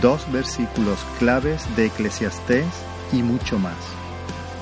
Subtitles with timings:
[0.00, 2.66] dos versículos claves de Eclesiastés
[3.12, 3.76] y mucho más.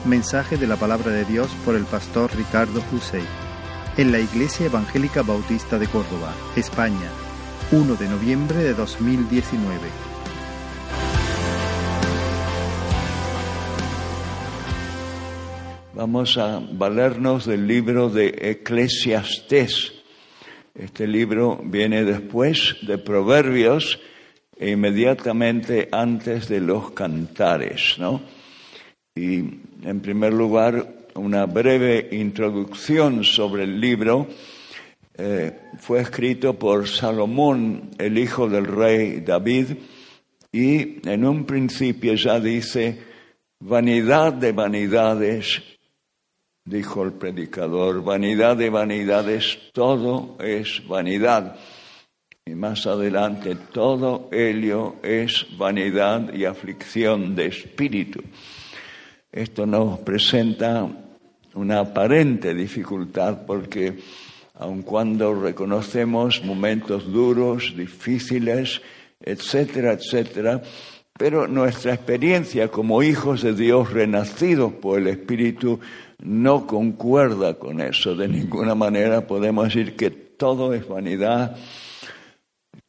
[0.04, 3.22] Mensaje de la palabra de Dios por el pastor Ricardo Husey
[3.96, 7.10] en la Iglesia Evangélica Bautista de Córdoba, España,
[7.72, 9.78] 1 de noviembre de 2019.
[15.94, 19.92] Vamos a valernos del libro de Eclesiastés.
[20.74, 23.98] Este libro viene después de Proverbios
[24.60, 28.20] inmediatamente antes de los cantares, ¿no?
[29.14, 29.38] Y
[29.84, 34.28] en primer lugar, una breve introducción sobre el libro.
[35.16, 39.76] Eh, fue escrito por Salomón, el hijo del rey David,
[40.52, 42.98] y en un principio ya dice,
[43.58, 45.62] vanidad de vanidades,
[46.64, 51.58] dijo el predicador, vanidad de vanidades, todo es vanidad.
[52.48, 58.22] Y más adelante, todo ello es vanidad y aflicción de espíritu.
[59.30, 60.88] Esto nos presenta
[61.52, 63.98] una aparente dificultad porque
[64.54, 68.80] aun cuando reconocemos momentos duros, difíciles,
[69.20, 70.62] etcétera, etcétera,
[71.18, 75.80] pero nuestra experiencia como hijos de Dios renacidos por el Espíritu
[76.18, 78.16] no concuerda con eso.
[78.16, 81.58] De ninguna manera podemos decir que todo es vanidad,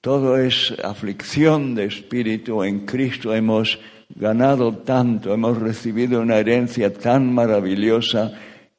[0.02, 2.64] todo es aflicción de espíritu.
[2.64, 8.32] En Cristo hemos ganado tanto, hemos recibido una herencia tan maravillosa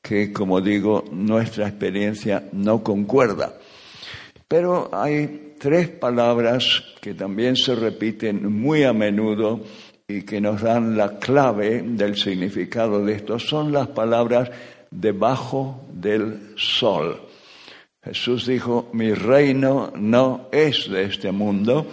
[0.03, 3.55] que, como digo, nuestra experiencia no concuerda.
[4.49, 9.61] Pero hay tres palabras que también se repiten muy a menudo
[10.09, 13.39] y que nos dan la clave del significado de esto.
[13.39, 14.51] Son las palabras
[14.91, 17.30] debajo del sol.
[18.03, 21.87] Jesús dijo, mi reino no es de este mundo.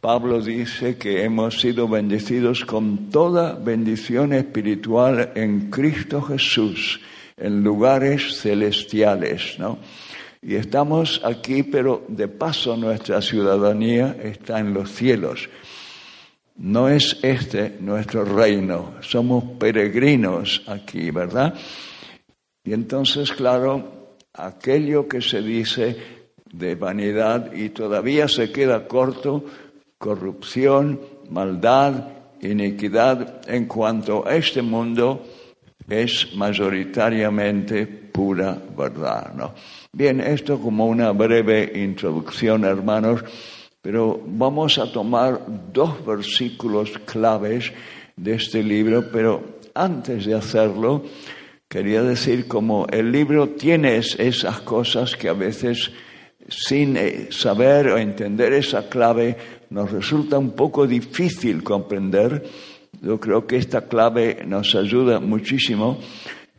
[0.00, 7.00] Pablo dice que hemos sido bendecidos con toda bendición espiritual en Cristo Jesús
[7.40, 9.78] en lugares celestiales, ¿no?
[10.42, 15.48] Y estamos aquí, pero de paso nuestra ciudadanía está en los cielos.
[16.56, 21.54] No es este nuestro reino, somos peregrinos aquí, ¿verdad?
[22.64, 23.99] Y entonces, claro,
[24.46, 25.96] aquello que se dice
[26.52, 29.44] de vanidad y todavía se queda corto,
[29.98, 32.08] corrupción, maldad,
[32.40, 35.24] iniquidad en cuanto a este mundo,
[35.88, 39.32] es mayoritariamente pura verdad.
[39.34, 39.54] ¿no?
[39.92, 43.24] Bien, esto como una breve introducción, hermanos,
[43.82, 45.40] pero vamos a tomar
[45.72, 47.72] dos versículos claves
[48.16, 51.02] de este libro, pero antes de hacerlo,
[51.70, 55.92] quería decir como el libro tiene esas cosas que a veces
[56.48, 59.36] sin eh, saber o entender esa clave
[59.70, 62.44] nos resulta un poco difícil comprender.
[63.00, 66.00] Yo creo que esta clave nos ayuda muchísimo,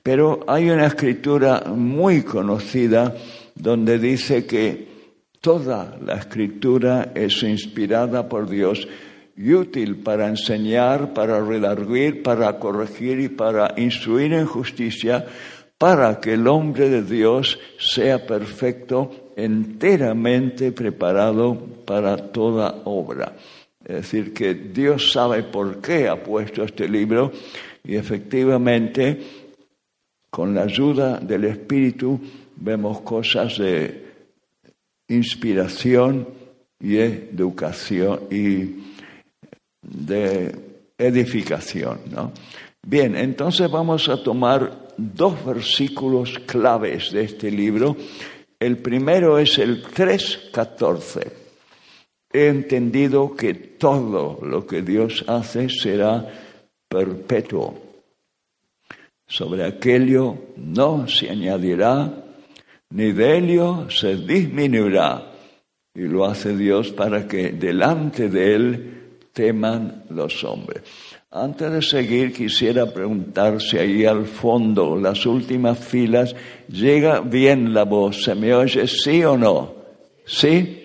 [0.02, 3.14] pero hay una escritura muy conocida
[3.54, 4.88] donde dice que
[5.42, 8.88] toda la escritura es inspirada por Dios
[9.38, 15.26] y útil para enseñar, para redarguir, para corregir y para instruir en justicia,
[15.78, 23.34] para que el hombre de Dios sea perfecto, enteramente preparado para toda obra.
[23.84, 27.32] Es decir, que Dios sabe por qué ha puesto este libro
[27.84, 29.20] y efectivamente
[30.30, 32.20] con la ayuda del Espíritu
[32.56, 34.06] vemos cosas de
[35.08, 36.28] inspiración
[36.80, 39.01] y educación y
[39.82, 40.56] de
[40.98, 42.00] edificación.
[42.10, 42.32] ¿no?
[42.82, 47.96] Bien, entonces vamos a tomar dos versículos claves de este libro.
[48.60, 51.42] El primero es el 3.14
[52.34, 56.28] he entendido que todo lo que Dios hace será
[56.88, 57.80] perpetuo.
[59.28, 62.26] Sobre aquello no se añadirá,
[62.90, 65.28] ni de ello se disminuirá.
[65.94, 69.01] Y lo hace Dios para que delante de Él
[69.34, 70.84] teman los hombres.
[71.32, 76.36] Antes de seguir, quisiera preguntar si ahí al fondo, las últimas filas,
[76.68, 78.24] llega bien la voz.
[78.24, 79.74] ¿Se me oye sí o no?
[80.26, 80.78] ¿Sí?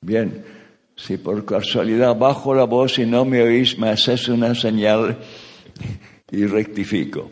[0.00, 0.44] Bien,
[0.96, 5.18] si por casualidad bajo la voz y no me oís, me haces una señal
[6.30, 7.30] y rectifico.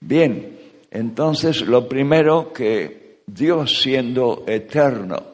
[0.00, 0.58] Bien,
[0.90, 5.33] entonces lo primero que Dios siendo eterno,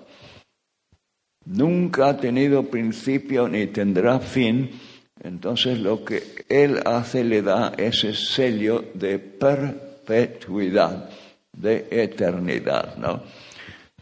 [1.51, 4.71] nunca ha tenido principio ni tendrá fin,
[5.23, 11.11] entonces lo que Él hace le da ese sello de perpetuidad,
[11.53, 13.23] de eternidad, ¿no?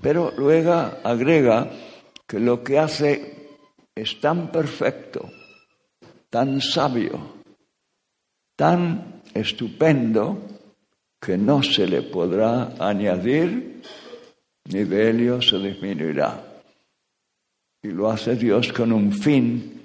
[0.01, 0.73] Pero luego
[1.03, 1.71] agrega
[2.27, 3.35] que lo que hace
[3.95, 5.29] es tan perfecto,
[6.31, 7.41] tan sabio,
[8.55, 10.39] tan estupendo,
[11.21, 13.83] que no se le podrá añadir
[14.67, 16.48] ni de ello se disminuirá.
[17.83, 19.81] Y lo hace Dios con un fin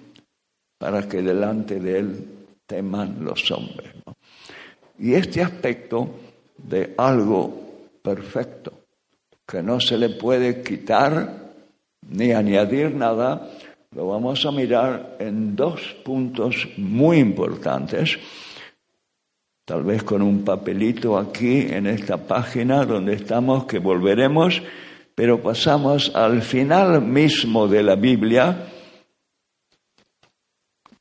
[0.78, 2.28] para que delante de Él
[2.66, 3.92] teman los hombres.
[5.00, 6.10] Y este aspecto
[6.58, 8.74] de algo perfecto,
[9.48, 11.52] que no se le puede quitar
[12.10, 13.50] ni añadir nada,
[13.92, 18.18] lo vamos a mirar en dos puntos muy importantes
[19.66, 24.62] tal vez con un papelito aquí en esta página donde estamos, que volveremos,
[25.16, 28.68] pero pasamos al final mismo de la Biblia,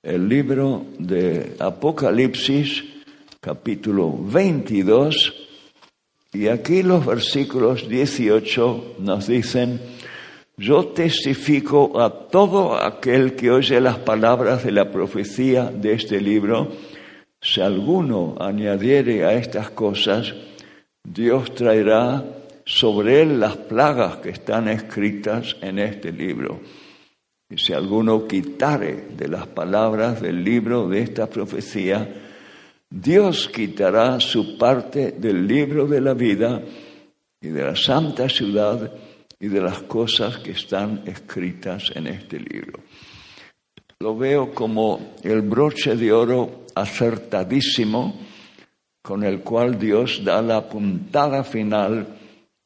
[0.02, 2.84] el libro de Apocalipsis,
[3.40, 5.34] capítulo 22,
[6.34, 9.80] y aquí los versículos 18 nos dicen,
[10.56, 16.72] yo testifico a todo aquel que oye las palabras de la profecía de este libro,
[17.40, 20.34] si alguno añadiere a estas cosas,
[21.02, 26.60] Dios traerá sobre él las plagas que están escritas en este libro.
[27.50, 32.08] Y si alguno quitare de las palabras del libro de esta profecía,
[32.88, 36.62] Dios quitará su parte del libro de la vida
[37.40, 38.92] y de la santa ciudad
[39.38, 42.80] y de las cosas que están escritas en este libro.
[43.98, 48.18] Lo veo como el broche de oro acertadísimo
[49.02, 52.06] con el cual Dios da la puntada final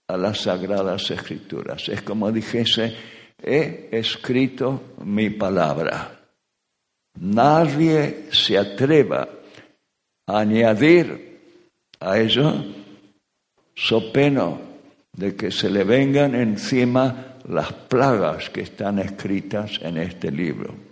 [0.08, 1.88] a las sagradas escrituras.
[1.88, 2.97] Es como dijese,
[3.43, 6.20] he escrito mi palabra.
[7.20, 9.29] Nadie se atreva
[10.26, 11.41] a añadir
[12.00, 12.64] a ello
[13.75, 14.61] so peno
[15.12, 20.87] de que se le vengan encima las plagas que están escritas en este libro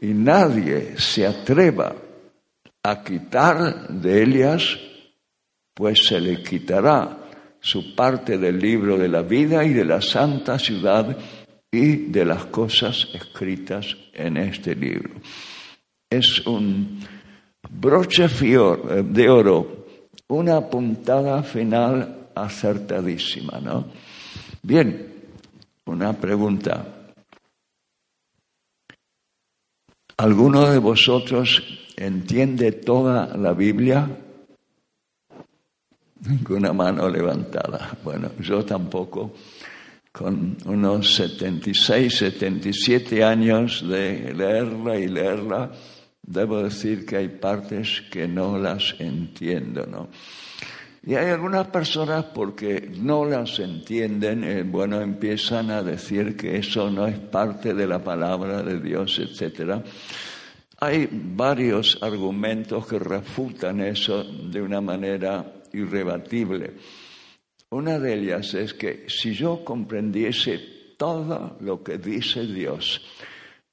[0.00, 1.94] y nadie se atreva
[2.82, 4.78] a quitar de ellas,
[5.74, 7.18] pues se le quitará
[7.60, 11.16] su parte del libro de la vida y de la santa ciudad
[11.70, 15.14] y de las cosas escritas en este libro.
[16.08, 17.00] Es un
[17.70, 19.86] broche eh, de oro,
[20.28, 23.86] una puntada final acertadísima, ¿no?
[24.62, 25.06] Bien,
[25.84, 26.86] una pregunta.
[30.16, 31.62] ¿Alguno de vosotros
[31.96, 34.08] entiende toda la Biblia?
[36.28, 37.96] Ninguna mano levantada.
[38.04, 39.32] Bueno, yo tampoco.
[40.12, 45.70] Con unos 76, 77 años de leerla y leerla,
[46.20, 50.08] debo decir que hay partes que no las entiendo, ¿no?
[51.06, 56.90] Y hay algunas personas porque no las entienden, eh, bueno, empiezan a decir que eso
[56.90, 59.82] no es parte de la palabra de Dios, etc.
[60.80, 66.74] Hay varios argumentos que refutan eso de una manera irrebatible.
[67.70, 73.00] Una de ellas es que si yo comprendiese todo lo que dice Dios,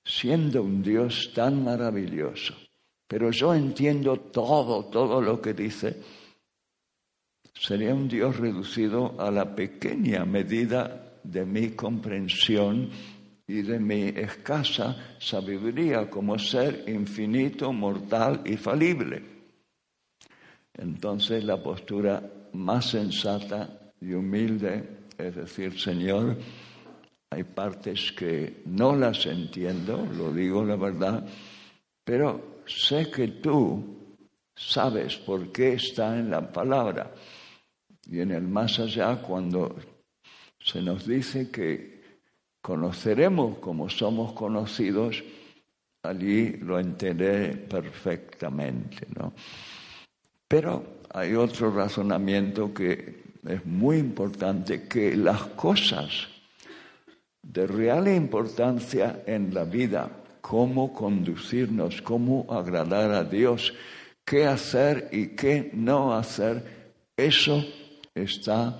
[0.04, 2.56] siendo un Dios tan maravilloso,
[3.08, 6.02] pero yo entiendo todo, todo lo que dice,
[7.60, 12.90] Sería un Dios reducido a la pequeña medida de mi comprensión
[13.48, 19.37] y de mi escasa sabiduría como ser infinito, mortal y falible.
[20.78, 26.38] Entonces la postura más sensata y humilde es decir, Señor,
[27.30, 31.28] hay partes que no las entiendo, lo digo la verdad,
[32.04, 33.98] pero sé que tú
[34.56, 37.14] sabes por qué está en la palabra.
[38.10, 39.76] Y en el más allá, cuando
[40.60, 42.02] se nos dice que
[42.62, 45.24] conoceremos como somos conocidos,
[46.04, 49.34] allí lo entenderé perfectamente, ¿no?
[50.48, 56.28] Pero hay otro razonamiento que es muy importante, que las cosas
[57.42, 60.10] de real importancia en la vida,
[60.42, 63.74] cómo conducirnos, cómo agradar a Dios,
[64.26, 66.64] qué hacer y qué no hacer,
[67.16, 67.64] eso
[68.14, 68.78] está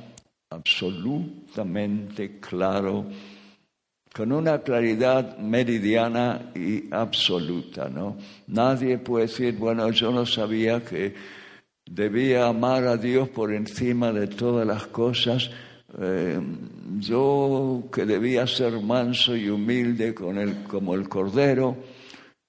[0.50, 3.06] absolutamente claro,
[4.14, 8.18] con una claridad meridiana y absoluta, ¿no?
[8.48, 11.14] Nadie puede decir, bueno, yo no sabía que
[11.90, 15.50] debía amar a Dios por encima de todas las cosas,
[16.00, 16.40] eh,
[17.00, 21.78] yo que debía ser manso y humilde con como el cordero,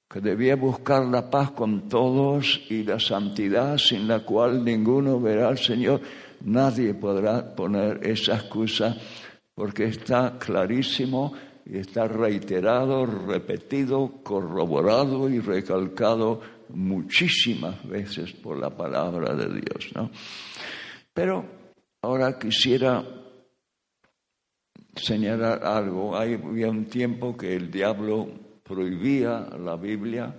[0.09, 5.49] que debía buscar la paz con todos y la santidad sin la cual ninguno verá
[5.49, 6.01] al Señor.
[6.45, 8.97] Nadie podrá poner esa excusa
[9.55, 11.33] porque está clarísimo
[11.67, 19.91] y está reiterado, repetido, corroborado y recalcado muchísimas veces por la palabra de Dios.
[19.95, 20.11] ¿no?
[21.13, 21.45] Pero
[22.03, 23.05] ahora quisiera
[24.95, 26.17] señalar algo.
[26.17, 28.29] Hay, un tiempo que el diablo
[28.63, 30.35] prohibía la Biblia.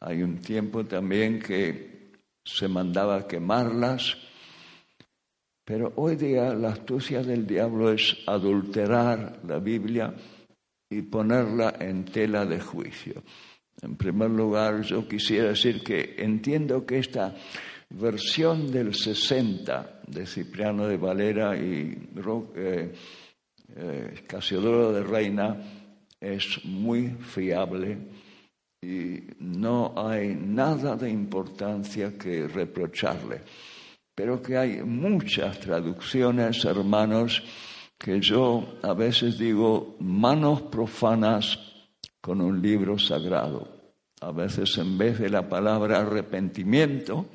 [0.00, 2.12] Hay un tiempo también que
[2.44, 4.16] se mandaba quemarlas.
[5.64, 10.14] Pero hoy día la astucia del diablo es adulterar la Biblia
[10.90, 13.22] y ponerla en tela de juicio.
[13.84, 17.34] En primer lugar, yo quisiera decir que entiendo que esta
[17.90, 22.08] versión del 60 de Cipriano de Valera y
[22.56, 22.94] eh,
[23.76, 25.56] eh, Casiodoro de Reina
[26.18, 27.98] es muy fiable
[28.80, 33.42] y no hay nada de importancia que reprocharle.
[34.14, 37.42] Pero que hay muchas traducciones, hermanos,
[37.98, 41.58] que yo a veces digo manos profanas
[42.22, 43.73] con un libro sagrado.
[44.24, 47.26] A veces en vez de la palabra arrepentimiento,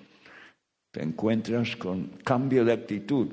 [0.92, 3.28] te encuentras con cambio de actitud,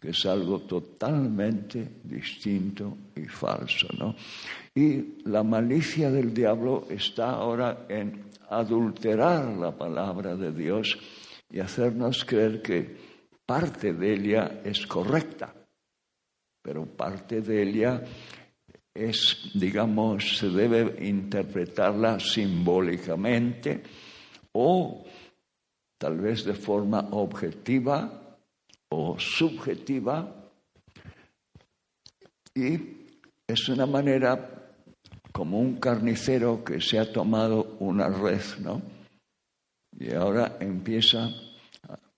[0.00, 3.88] que es algo totalmente distinto y falso.
[3.98, 4.14] ¿no?
[4.72, 10.96] Y la malicia del diablo está ahora en adulterar la palabra de Dios
[11.50, 12.96] y hacernos creer que
[13.44, 15.52] parte de ella es correcta,
[16.62, 18.00] pero parte de ella
[18.94, 23.82] es, digamos, se debe interpretarla simbólicamente
[24.52, 25.04] o
[25.98, 28.38] tal vez de forma objetiva
[28.90, 30.32] o subjetiva
[32.54, 32.78] y
[33.48, 34.72] es una manera
[35.32, 38.80] como un carnicero que se ha tomado una red, ¿no?
[39.98, 41.30] Y ahora empieza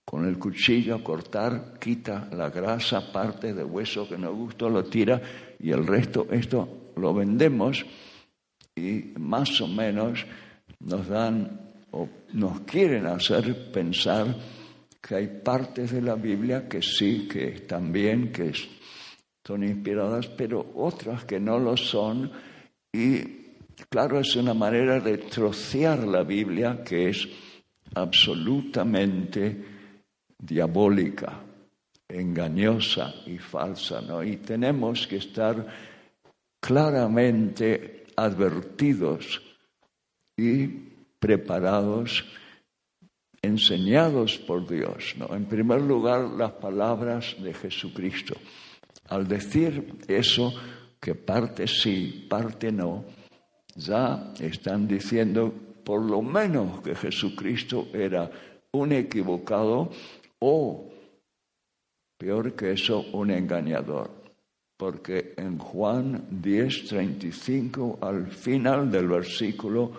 [0.05, 4.83] con el cuchillo a cortar, quita la grasa, parte de hueso que no gustó, lo
[4.83, 5.21] tira
[5.59, 7.85] y el resto, esto lo vendemos
[8.75, 10.25] y más o menos
[10.79, 11.59] nos dan
[11.91, 14.35] o nos quieren hacer pensar
[15.01, 18.51] que hay partes de la Biblia que sí, que están bien, que
[19.43, 22.29] son inspiradas, pero otras que no lo son.
[22.91, 23.19] Y
[23.89, 27.27] claro, es una manera de trocear la Biblia que es
[27.95, 29.63] absolutamente
[30.37, 31.41] diabólica,
[32.09, 34.23] engañosa y falsa, ¿no?
[34.23, 35.65] Y tenemos que estar
[36.59, 39.41] claramente advertidos
[40.35, 40.67] y
[41.19, 42.25] preparados,
[43.41, 45.15] enseñados por Dios.
[45.17, 45.33] ¿no?
[45.35, 48.35] En primer lugar, las palabras de Jesucristo.
[49.09, 50.53] Al decir eso,
[50.99, 53.05] que parte sí, parte no,
[53.75, 58.29] ya están diciendo por lo menos que Jesucristo era
[58.71, 59.89] un equivocado
[60.39, 60.89] o,
[62.17, 64.09] peor que eso, un engañador.
[64.75, 69.91] Porque en Juan 10, 35, al final del versículo,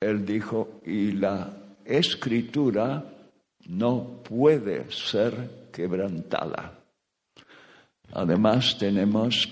[0.00, 3.04] él dijo, y la escritura
[3.68, 6.78] no puede ser quebrantada.
[8.12, 9.48] Además tenemos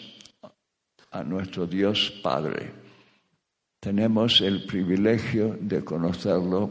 [1.11, 2.73] a nuestro Dios Padre.
[3.81, 6.71] Tenemos el privilegio de conocerlo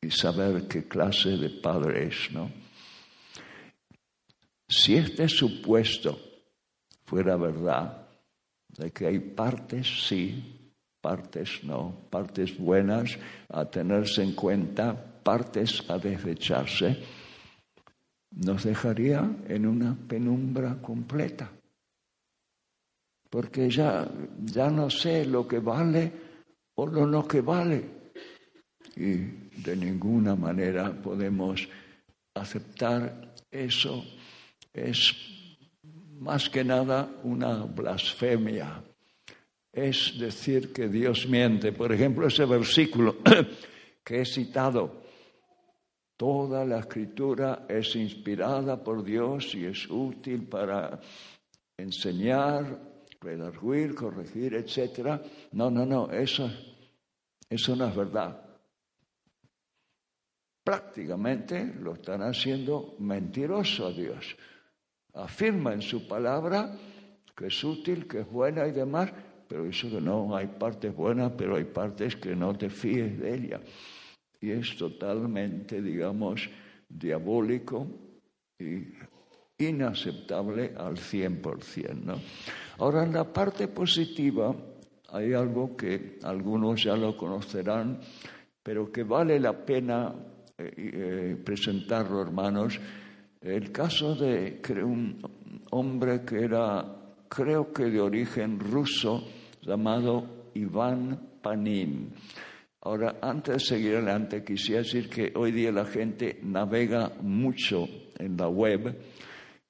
[0.00, 2.50] y saber qué clase de Padre es, ¿no?
[4.68, 6.18] Si este supuesto
[7.04, 8.06] fuera verdad,
[8.68, 10.58] de que hay partes sí
[11.00, 17.02] partes no, partes buenas a tenerse en cuenta, partes a desecharse,
[18.32, 21.50] nos dejaría en una penumbra completa.
[23.30, 24.08] Porque ya,
[24.44, 26.12] ya no sé lo que vale
[26.74, 27.84] o lo no que vale.
[28.96, 29.16] Y
[29.62, 31.68] de ninguna manera podemos
[32.34, 34.04] aceptar eso.
[34.78, 35.14] Es
[36.18, 38.82] más que nada una blasfemia
[39.72, 41.72] es decir que Dios miente.
[41.72, 43.16] Por ejemplo, ese versículo
[44.04, 45.02] que he citado,
[46.16, 51.00] toda la escritura es inspirada por Dios y es útil para
[51.76, 52.80] enseñar,
[53.20, 55.20] redarguir, corregir, etc.
[55.52, 56.50] No, no, no, eso,
[57.48, 58.44] eso no es verdad.
[60.64, 64.36] Prácticamente lo están haciendo mentiroso a Dios.
[65.18, 66.74] Afirma en su palabra
[67.38, 69.12] que es útil, que es buena y demás,
[69.46, 73.34] pero eso que no, hay partes buenas, pero hay partes que no te fíes de
[73.34, 73.60] ella.
[74.40, 76.50] Y es totalmente, digamos,
[76.88, 77.86] diabólico
[78.58, 78.88] y
[79.58, 81.94] inaceptable al 100%.
[81.94, 82.20] ¿no?
[82.78, 84.54] Ahora, en la parte positiva
[85.10, 88.00] hay algo que algunos ya lo conocerán,
[88.62, 90.12] pero que vale la pena
[90.58, 92.80] eh, eh, presentarlo, hermanos.
[93.40, 95.20] El caso de un
[95.70, 99.22] hombre que era creo que de origen ruso,
[99.62, 102.12] llamado Iván Panin.
[102.80, 107.86] Ahora, antes de seguir adelante, quisiera decir que hoy día la gente navega mucho
[108.18, 108.98] en la web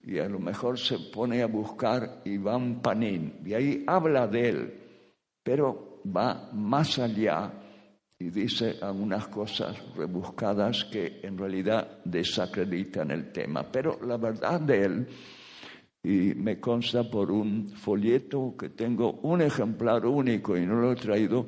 [0.03, 4.75] y a lo mejor se pone a buscar Iván Panin y ahí habla de él,
[5.43, 7.53] pero va más allá
[8.21, 13.71] y dice algunas cosas rebuscadas que en realidad desacreditan el tema.
[13.71, 15.07] Pero la verdad de él,
[16.03, 20.97] y me consta por un folleto que tengo un ejemplar único y no lo he
[20.97, 21.47] traído,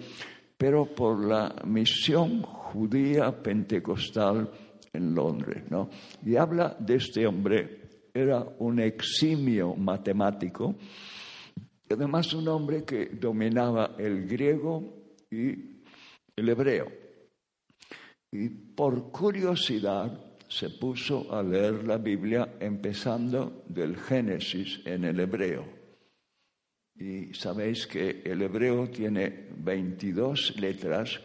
[0.57, 4.51] pero por la misión judía pentecostal
[4.93, 5.89] en Londres, ¿no?
[6.25, 7.81] Y habla de este hombre,
[8.13, 10.77] era un eximio matemático,
[11.89, 15.70] y además un hombre que dominaba el griego y
[16.41, 16.91] el hebreo.
[18.33, 25.65] Y por curiosidad se puso a leer la Biblia empezando del Génesis en el hebreo.
[26.97, 31.21] Y sabéis que el hebreo tiene 22 letras,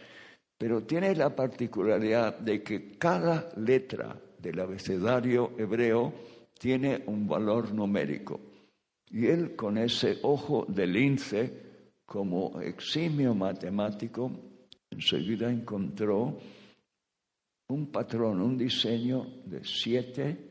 [0.56, 6.14] pero tiene la particularidad de que cada letra del abecedario hebreo
[6.58, 8.40] tiene un valor numérico.
[9.10, 11.66] Y él con ese ojo de lince,
[12.06, 14.30] como eximio matemático,
[14.90, 16.38] enseguida encontró
[17.68, 20.50] un patrón, un diseño de 7,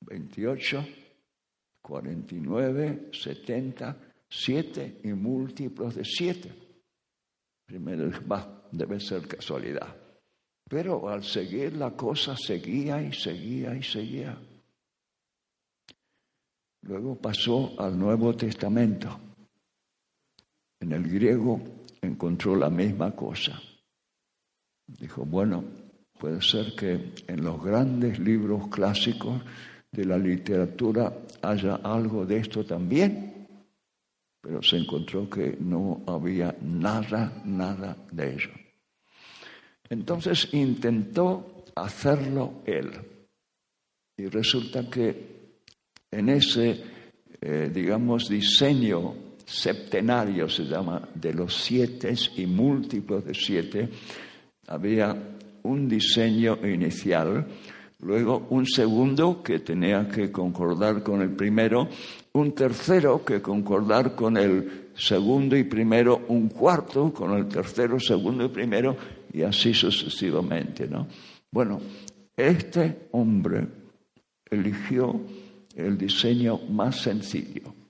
[0.00, 0.86] 28,
[1.82, 3.96] 49, 70,
[4.28, 6.52] 7 y múltiplos de 7.
[7.66, 9.96] Primero, va, debe ser casualidad.
[10.68, 14.38] Pero al seguir la cosa seguía y seguía y seguía.
[16.82, 19.31] Luego pasó al Nuevo Testamento
[20.82, 21.60] en el griego
[22.00, 23.60] encontró la misma cosa.
[24.86, 25.64] Dijo, bueno,
[26.18, 29.40] puede ser que en los grandes libros clásicos
[29.92, 33.46] de la literatura haya algo de esto también,
[34.40, 38.50] pero se encontró que no había nada, nada de ello.
[39.88, 42.90] Entonces intentó hacerlo él.
[44.16, 45.60] Y resulta que
[46.10, 46.82] en ese,
[47.40, 53.88] eh, digamos, diseño septenario se llama, de los siete y múltiplos de siete,
[54.66, 55.16] había
[55.62, 57.46] un diseño inicial,
[58.00, 61.88] luego un segundo que tenía que concordar con el primero,
[62.32, 68.44] un tercero que concordar con el segundo y primero, un cuarto con el tercero, segundo
[68.44, 68.96] y primero,
[69.32, 71.06] y así sucesivamente, ¿no?
[71.50, 71.80] Bueno,
[72.36, 73.66] este hombre
[74.50, 75.20] eligió
[75.74, 77.81] el diseño más sencillo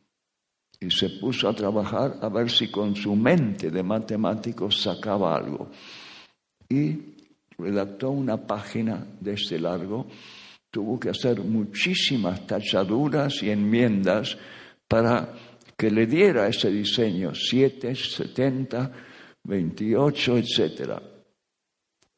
[0.83, 5.71] y se puso a trabajar a ver si con su mente de matemático sacaba algo.
[6.69, 6.99] Y
[7.57, 10.09] redactó una página de este largo,
[10.71, 14.37] tuvo que hacer muchísimas tachaduras y enmiendas
[14.89, 15.33] para
[15.77, 18.93] que le diera ese diseño, 7, 70,
[19.45, 20.93] 28, etc.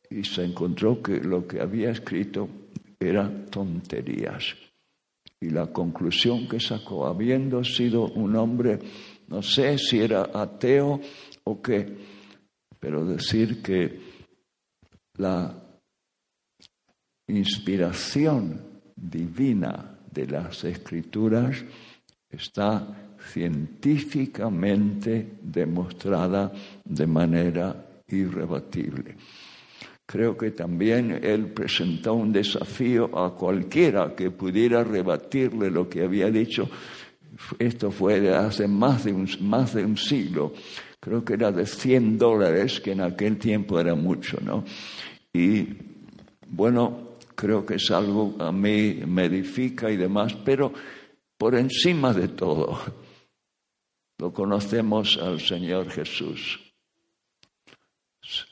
[0.08, 2.48] Y se encontró que lo que había escrito
[2.98, 4.63] era tonterías.
[5.40, 8.78] Y la conclusión que sacó, habiendo sido un hombre,
[9.28, 11.00] no sé si era ateo
[11.44, 11.96] o qué,
[12.78, 14.00] pero decir que
[15.16, 15.54] la
[17.28, 18.60] inspiración
[18.96, 21.62] divina de las escrituras
[22.30, 26.52] está científicamente demostrada
[26.84, 29.16] de manera irrebatible.
[30.14, 36.30] Creo que también él presentó un desafío a cualquiera que pudiera rebatirle lo que había
[36.30, 36.70] dicho.
[37.58, 40.52] Esto fue de hace más de un, más de un siglo.
[41.00, 44.64] Creo que era de 100 dólares, que en aquel tiempo era mucho, ¿no?
[45.32, 45.66] Y
[46.46, 50.72] bueno, creo que es algo a mí me edifica y demás, pero
[51.36, 52.78] por encima de todo,
[54.20, 56.63] lo conocemos al Señor Jesús.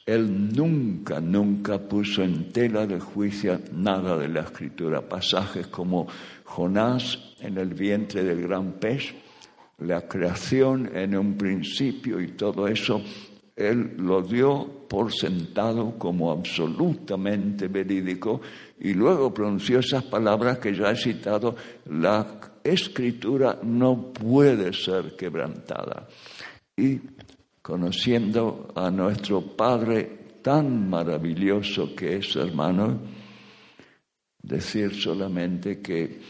[0.05, 5.09] Él nunca, nunca puso en tela de juicio nada de la escritura.
[5.09, 6.07] Pasajes como
[6.45, 9.15] Jonás en el vientre del gran pez,
[9.79, 13.03] la creación en un principio y todo eso,
[13.57, 18.41] él lo dio por sentado como absolutamente verídico
[18.81, 21.55] y luego pronunció esas palabras que ya he citado,
[21.87, 26.09] la escritura no puede ser quebrantada.
[26.77, 26.99] Y
[27.63, 33.01] conociendo a nuestro Padre tan maravilloso que es, hermano,
[34.43, 36.21] decir solamente que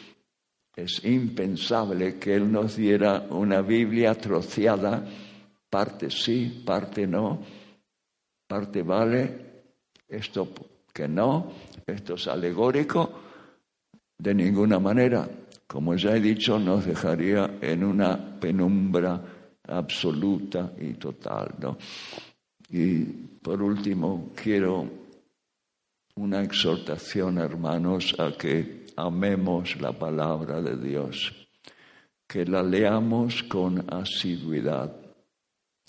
[0.77, 5.05] es impensable que Él nos diera una Biblia troceada,
[5.69, 7.43] parte sí, parte no,
[8.47, 9.53] parte vale,
[10.09, 10.53] esto
[10.93, 11.51] que no,
[11.87, 13.11] esto es alegórico,
[14.19, 15.29] de ninguna manera.
[15.67, 19.23] como ya he dicho, nos dejaría en una penumbra
[19.69, 21.55] absoluta y total.
[22.71, 23.05] Y
[23.43, 24.89] por último, quiero
[26.17, 31.33] una exhortación, hermanos, a que amemos la palabra de Dios,
[32.27, 34.95] que la leamos con asiduidad,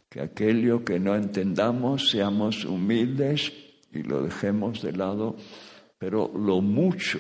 [0.09, 3.51] que aquello que no entendamos seamos humildes
[3.91, 5.35] y lo dejemos de lado,
[5.97, 7.19] pero lo mucho,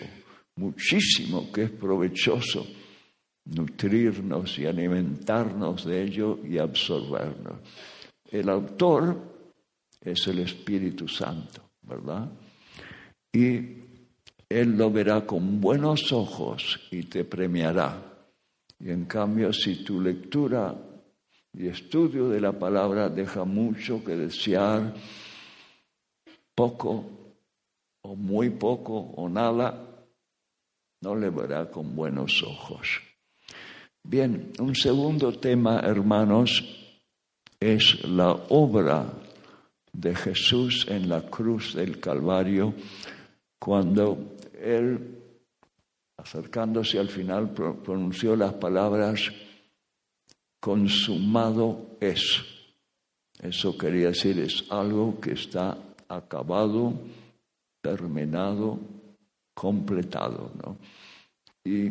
[0.55, 2.65] muchísimo que es provechoso,
[3.45, 7.55] nutrirnos y alimentarnos de ello y absorbernos.
[8.29, 9.17] El autor
[10.01, 12.29] es el Espíritu Santo, ¿verdad?
[13.31, 13.59] Y
[14.49, 18.01] Él lo verá con buenos ojos y te premiará.
[18.79, 20.75] Y en cambio, si tu lectura
[21.53, 24.93] y estudio de la palabra deja mucho que desear,
[26.55, 27.05] poco
[28.01, 29.89] o muy poco o nada,
[31.01, 33.12] no le verá con buenos ojos.
[34.05, 36.61] Bien, un segundo tema, hermanos,
[37.57, 39.05] es la obra
[39.93, 42.73] de Jesús en la cruz del Calvario,
[43.57, 45.23] cuando Él,
[46.17, 49.31] acercándose al final, pronunció las palabras,
[50.59, 52.43] consumado es.
[53.41, 55.77] Eso quería decir, es algo que está
[56.09, 56.93] acabado,
[57.81, 58.77] terminado,
[59.53, 60.51] completado.
[60.61, 60.77] ¿no?
[61.63, 61.89] Y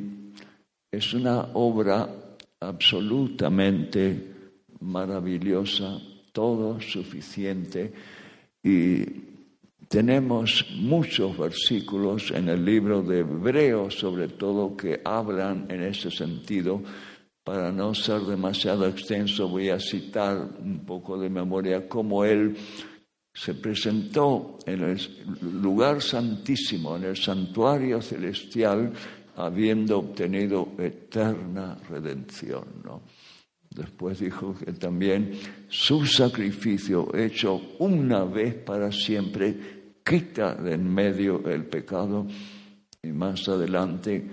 [0.93, 2.09] es una obra
[2.61, 4.35] absolutamente
[4.81, 5.99] maravillosa,
[6.33, 7.93] todo suficiente
[8.63, 9.03] y
[9.89, 16.83] tenemos muchos versículos en el libro de Hebreos, sobre todo, que hablan en ese sentido.
[17.45, 22.57] Para no ser demasiado extenso, voy a citar un poco de memoria cómo él
[23.35, 24.99] se presentó en el
[25.61, 28.93] lugar santísimo, en el santuario celestial,
[29.37, 32.65] habiendo obtenido eterna redención.
[32.85, 33.03] ¿no?
[33.71, 41.49] Después dijo que también su sacrificio hecho una vez para siempre quita de en medio
[41.49, 42.27] el pecado
[43.03, 44.25] y más adelante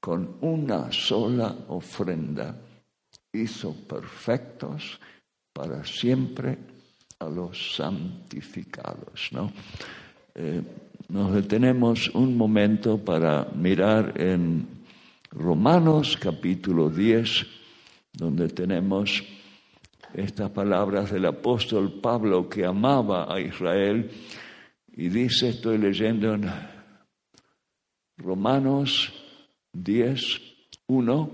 [0.00, 2.56] con una sola ofrenda
[3.32, 5.00] hizo perfectos
[5.52, 6.58] para siempre
[7.18, 9.30] a los santificados.
[9.32, 9.50] ¿no?
[10.34, 10.62] Eh,
[11.08, 14.66] nos detenemos un momento para mirar en
[15.30, 17.46] Romanos capítulo 10
[18.12, 19.22] donde tenemos
[20.14, 24.10] estas palabras del apóstol Pablo que amaba a Israel.
[24.88, 26.50] Y dice, estoy leyendo en
[28.16, 29.12] Romanos
[29.74, 30.40] 10,
[30.86, 31.30] 1,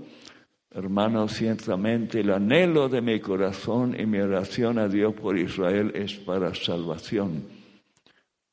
[0.71, 6.15] hermanos, ciertamente el anhelo de mi corazón y mi oración a Dios por Israel es
[6.15, 7.43] para salvación,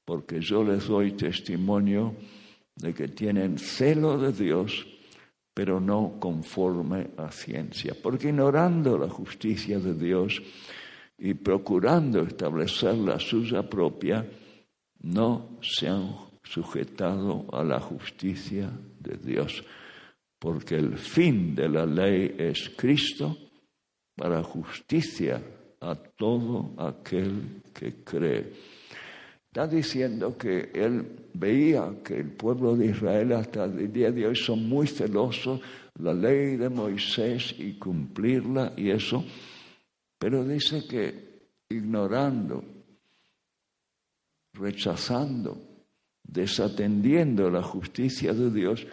[0.05, 2.15] porque yo les doy testimonio
[2.77, 4.87] de que tienen celo de Dios
[5.53, 10.41] pero no conforme a ciencia, porque ignorando la justicia de Dios
[11.19, 14.27] y procurando establecer la suya propia,
[15.03, 19.63] no se han sujetado a la justicia de Dios,
[20.39, 23.37] porque el fin de la ley es Cristo
[24.17, 25.43] para justicia
[25.81, 28.53] a todo aquel que cree.
[29.53, 34.37] Está diciendo que él veía que el pueblo de Israel hasta el día de hoy
[34.37, 35.61] son muy celosos,
[35.99, 39.25] la ley de Moisés y cumplirla y eso,
[40.21, 42.63] pero dice que ignorando,
[44.55, 45.61] rechazando,
[46.23, 48.87] desatendiendo la justicia de Dios,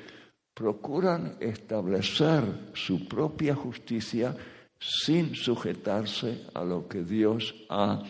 [0.55, 4.35] procuran establecer su propia justicia
[4.79, 8.01] sin sujetarse a lo que Dios ha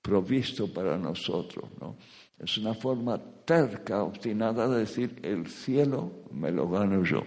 [0.00, 1.68] provisto para nosotros.
[1.80, 1.96] ¿no?
[2.38, 7.22] Es una forma terca, obstinada de decir, el cielo me lo gano yo.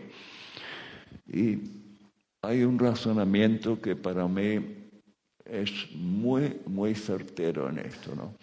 [1.28, 1.60] Y
[2.42, 4.90] hay un razonamiento que para mí
[5.46, 8.16] es muy, muy certero en esto.
[8.16, 8.36] ¿no?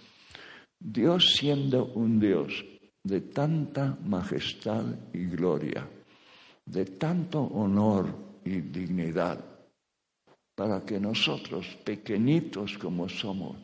[0.79, 2.65] Dios siendo un Dios
[3.03, 5.89] de tanta majestad y gloria,
[6.65, 9.45] de tanto honor y dignidad,
[10.55, 13.57] para que nosotros, pequeñitos como somos,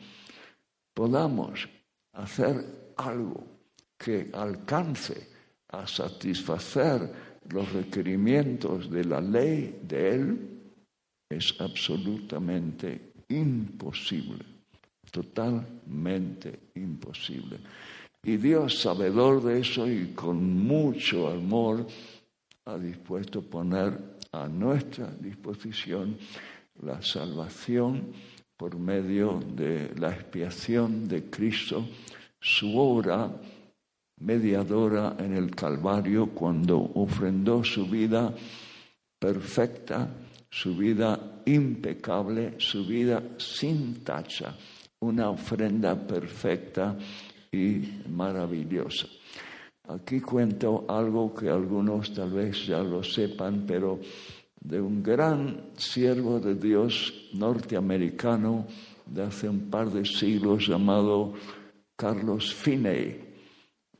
[0.97, 1.69] podamos
[2.13, 3.45] hacer algo
[3.95, 5.29] que alcance
[5.69, 7.13] a satisfacer
[7.49, 10.59] los requerimientos de la ley de Él,
[11.29, 14.43] es absolutamente imposible,
[15.11, 17.59] totalmente imposible.
[18.23, 21.85] Y Dios, sabedor de eso y con mucho amor,
[22.65, 26.17] ha dispuesto poner a nuestra disposición
[26.81, 28.13] la salvación
[28.57, 31.85] por medio de la expiación de Cristo,
[32.39, 33.31] su obra
[34.19, 38.33] mediadora en el Calvario cuando ofrendó su vida
[39.19, 40.09] perfecta,
[40.49, 44.55] su vida impecable, su vida sin tacha,
[44.99, 46.97] una ofrenda perfecta
[47.51, 49.07] y maravillosa.
[49.89, 53.99] Aquí cuento algo que algunos tal vez ya lo sepan, pero
[54.59, 58.65] de un gran siervo de Dios norteamericano
[59.05, 61.33] de hace un par de siglos llamado
[61.95, 63.19] Carlos Finney.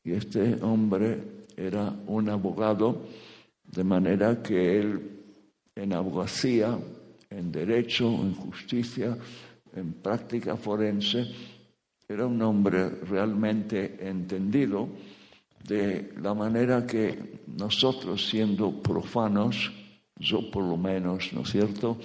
[0.03, 3.03] Y este hombre era un abogado,
[3.63, 5.17] de manera que él
[5.75, 6.77] en abogacía,
[7.29, 9.17] en derecho, en justicia,
[9.75, 11.27] en práctica forense,
[12.07, 14.87] era un hombre realmente entendido
[15.67, 19.71] de la manera que nosotros siendo profanos,
[20.19, 21.97] yo por lo menos, ¿no es cierto?,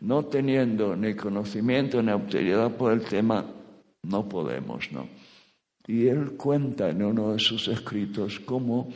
[0.00, 3.44] no teniendo ni conocimiento ni autoridad por el tema,
[4.02, 5.06] no podemos, ¿no?
[5.86, 8.92] Y él cuenta en uno de sus escritos cómo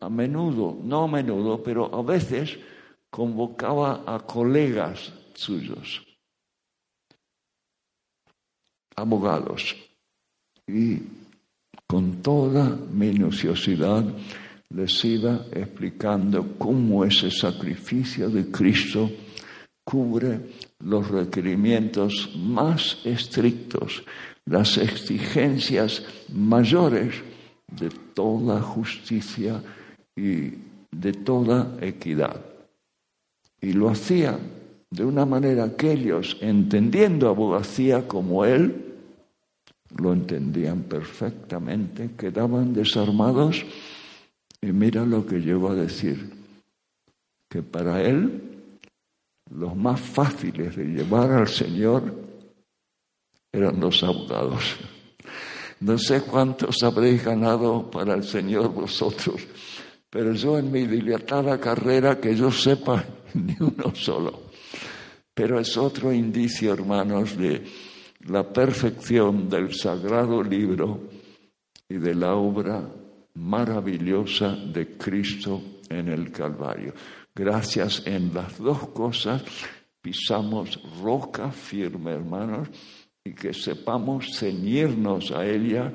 [0.00, 2.58] a menudo, no a menudo, pero a veces
[3.10, 6.04] convocaba a colegas suyos,
[8.94, 9.74] abogados,
[10.66, 10.98] y
[11.86, 14.04] con toda minuciosidad
[14.70, 19.10] les iba explicando cómo ese sacrificio de Cristo
[19.84, 20.40] cubre
[20.80, 24.02] los requerimientos más estrictos,
[24.44, 27.14] las exigencias mayores
[27.70, 29.62] de toda justicia
[30.16, 30.52] y
[30.90, 32.40] de toda equidad.
[33.60, 34.38] Y lo hacía
[34.90, 38.94] de una manera que ellos, entendiendo abogacía como él,
[39.96, 43.64] lo entendían perfectamente, quedaban desarmados
[44.60, 46.32] y mira lo que llegó a decir,
[47.48, 48.46] que para él
[49.50, 52.12] los más fáciles de llevar al Señor
[53.52, 54.76] eran los abogados.
[55.80, 59.46] No sé cuántos habréis ganado para el Señor vosotros,
[60.10, 64.46] pero yo en mi dilatada carrera, que yo sepa, ni uno solo.
[65.34, 67.62] Pero es otro indicio, hermanos, de
[68.26, 70.98] la perfección del sagrado libro
[71.88, 72.82] y de la obra
[73.36, 76.94] maravillosa de Cristo en el Calvario.
[77.34, 79.42] Gracias en las dos cosas
[80.00, 82.68] pisamos roca firme, hermanos,
[83.24, 85.92] y que sepamos ceñirnos a ella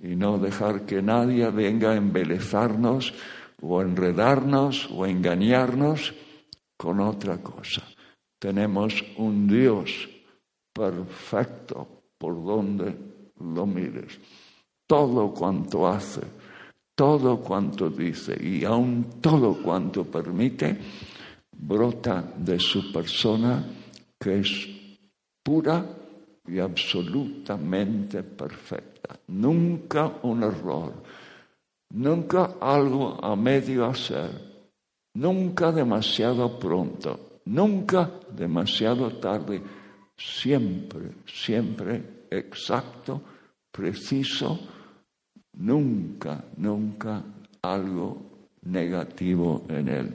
[0.00, 3.14] y no dejar que nadie venga a embelezarnos
[3.60, 6.12] o enredarnos o engañarnos
[6.76, 7.86] con otra cosa.
[8.40, 10.08] Tenemos un Dios
[10.72, 11.86] perfecto
[12.18, 12.96] por donde
[13.38, 14.18] lo mires.
[14.88, 16.22] Todo cuanto hace
[17.02, 20.78] todo cuanto dice y aun todo cuanto permite
[21.50, 23.58] brota de su persona
[24.20, 24.68] que es
[25.42, 25.84] pura
[26.46, 29.18] y absolutamente perfecta.
[29.26, 30.92] Nunca un error,
[31.90, 34.30] nunca algo a medio hacer,
[35.14, 39.60] nunca demasiado pronto, nunca demasiado tarde,
[40.16, 43.20] siempre, siempre exacto,
[43.72, 44.81] preciso,
[45.54, 47.22] nunca, nunca
[47.62, 48.22] algo
[48.62, 50.14] negativo en Él.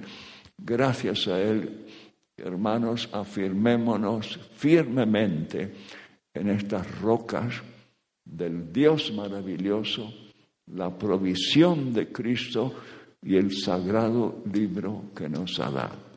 [0.58, 1.86] Gracias a Él,
[2.36, 5.74] hermanos, afirmémonos firmemente
[6.34, 7.62] en estas rocas
[8.26, 10.14] del Dios maravilloso,
[10.68, 12.74] la provisión de Cristo
[13.22, 16.08] y el sagrado libro que nos ha dado.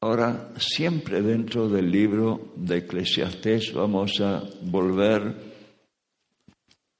[0.00, 5.55] Ahora, siempre dentro del libro de Eclesiastés vamos a volver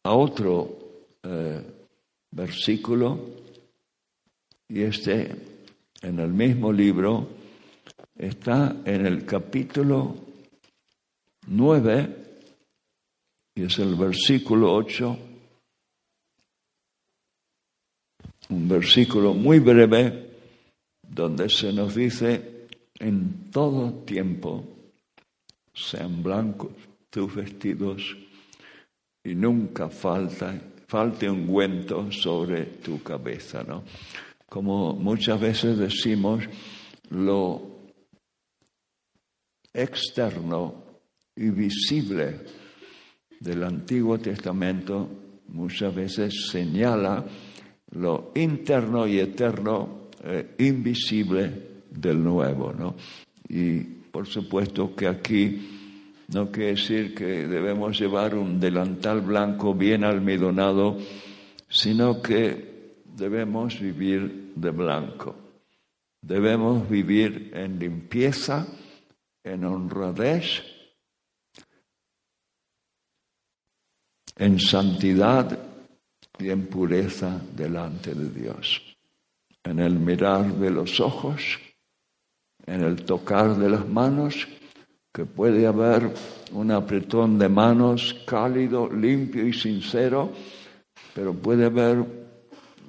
[0.06, 0.78] a otro
[1.24, 1.60] eh,
[2.30, 3.18] versículo
[4.68, 5.34] y este
[6.00, 7.28] en el mismo libro
[8.16, 10.14] está en el capítulo
[11.48, 12.16] 9
[13.56, 15.18] y es el versículo 8,
[18.50, 20.30] un versículo muy breve
[21.02, 22.68] donde se nos dice
[23.00, 24.64] en todo tiempo
[25.74, 26.70] sean blancos
[27.10, 28.16] tus vestidos
[29.26, 30.54] y nunca falta,
[30.86, 33.82] falte ungüento sobre tu cabeza, ¿no?
[34.48, 36.44] Como muchas veces decimos,
[37.10, 37.88] lo
[39.74, 41.00] externo
[41.34, 42.40] y visible
[43.40, 45.08] del Antiguo Testamento
[45.48, 47.26] muchas veces señala
[47.90, 52.94] lo interno y eterno, eh, invisible del Nuevo, ¿no?
[53.48, 55.75] Y por supuesto que aquí
[56.28, 60.98] no quiere decir que debemos llevar un delantal blanco bien almidonado,
[61.68, 65.36] sino que debemos vivir de blanco.
[66.20, 68.66] Debemos vivir en limpieza,
[69.44, 70.62] en honradez,
[74.36, 75.66] en santidad,
[76.38, 78.82] y en pureza delante de Dios.
[79.62, 81.58] En el mirar de los ojos,
[82.66, 84.46] en el tocar de las manos,
[85.16, 86.12] que puede haber
[86.52, 90.30] un apretón de manos cálido, limpio y sincero,
[91.14, 92.04] pero puede haber,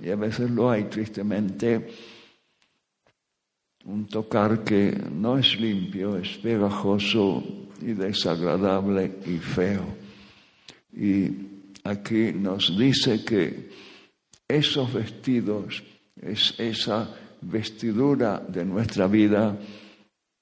[0.04, 1.88] y a veces lo hay tristemente,
[3.86, 7.42] un tocar que no es limpio, es pegajoso
[7.80, 9.86] y desagradable y feo.
[10.92, 11.30] Y
[11.86, 13.70] aquí nos dice que
[14.46, 15.82] esos vestidos,
[16.22, 17.10] es esa
[17.40, 19.58] vestidura de nuestra vida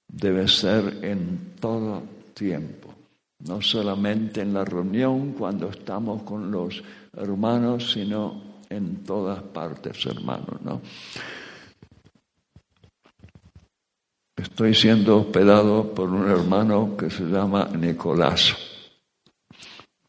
[0.08, 2.94] debe ser en todo tiempo,
[3.40, 10.62] no solamente en la reunión cuando estamos con los hermanos, sino en todas partes, hermanos,
[10.64, 10.82] ¿no?
[14.36, 18.56] Estoy siendo hospedado por un hermano que se llama Nicolás,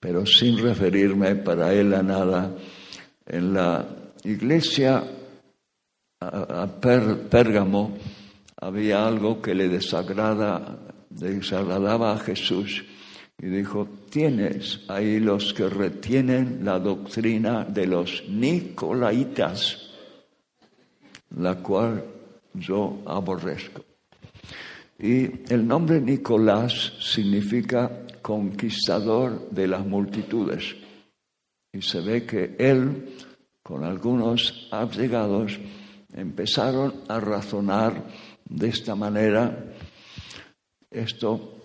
[0.00, 2.52] pero sin referirme para él a nada.
[3.24, 3.86] En la
[4.24, 5.02] iglesia
[6.20, 7.96] a Pérgamo
[8.66, 10.76] había algo que le desagrada,
[11.08, 12.84] desagradaba a Jesús
[13.38, 19.92] y dijo, tienes ahí los que retienen la doctrina de los Nicolaitas,
[21.36, 22.02] la cual
[22.54, 23.84] yo aborrezco.
[24.98, 30.74] Y el nombre Nicolás significa conquistador de las multitudes.
[31.72, 33.14] Y se ve que él,
[33.62, 35.56] con algunos allegados,
[36.16, 38.02] empezaron a razonar
[38.48, 39.74] de esta manera.
[40.90, 41.56] Esto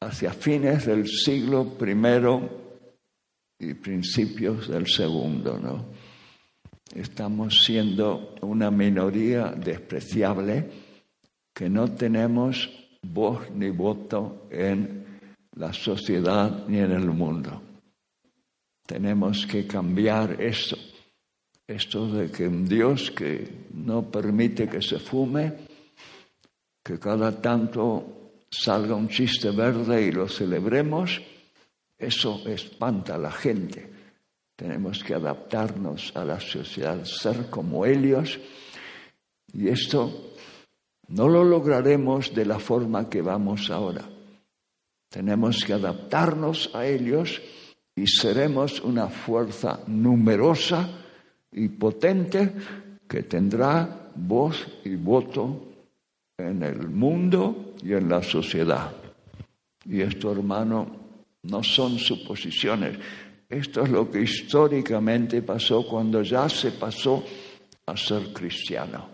[0.00, 5.86] hacia fines del siglo I y principios del segundo, ¿no?
[6.94, 10.68] Estamos siendo una minoría despreciable
[11.54, 12.68] que no tenemos
[13.02, 15.20] voz ni voto en
[15.56, 17.62] la sociedad ni en el mundo.
[18.86, 20.76] Tenemos que cambiar esto,
[21.66, 25.71] esto de que un Dios que no permite que se fume,
[26.82, 31.20] que cada tanto salga un chiste verde y lo celebremos,
[31.96, 33.90] eso espanta a la gente.
[34.56, 38.38] Tenemos que adaptarnos a la sociedad, ser como ellos.
[39.52, 40.32] Y esto
[41.08, 44.08] no lo lograremos de la forma que vamos ahora.
[45.08, 47.40] Tenemos que adaptarnos a ellos
[47.94, 50.88] y seremos una fuerza numerosa
[51.52, 52.52] y potente
[53.06, 55.71] que tendrá voz y voto
[56.38, 58.92] en el mundo y en la sociedad.
[59.84, 60.96] Y esto, hermano,
[61.42, 62.98] no son suposiciones.
[63.48, 67.24] Esto es lo que históricamente pasó cuando ya se pasó
[67.86, 69.12] a ser cristiano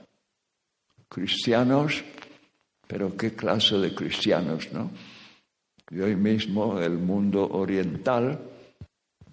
[1.08, 2.04] cristianos,
[2.86, 4.90] pero qué clase de cristianos, ¿no?
[5.90, 8.38] Y hoy mismo el mundo oriental,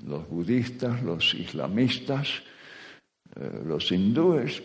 [0.06, 2.30] los budistas, los islamistas,
[3.36, 4.62] eh, los hindúes,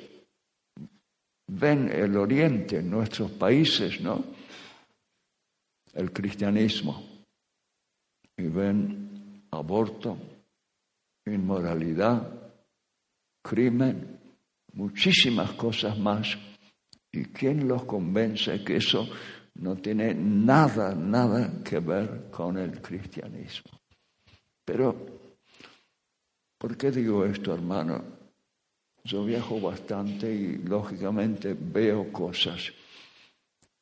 [1.58, 4.24] ven el oriente en nuestros países, ¿no?
[5.92, 7.04] El cristianismo.
[8.36, 10.16] Y ven aborto,
[11.26, 12.30] inmoralidad,
[13.42, 14.18] crimen,
[14.72, 16.38] muchísimas cosas más
[17.12, 19.08] ¿Y quién los convence que eso
[19.54, 23.80] no tiene nada, nada que ver con el cristianismo?
[24.64, 24.94] Pero,
[26.56, 28.19] ¿por qué digo esto, hermano?
[29.04, 32.72] Yo viajo bastante y lógicamente veo cosas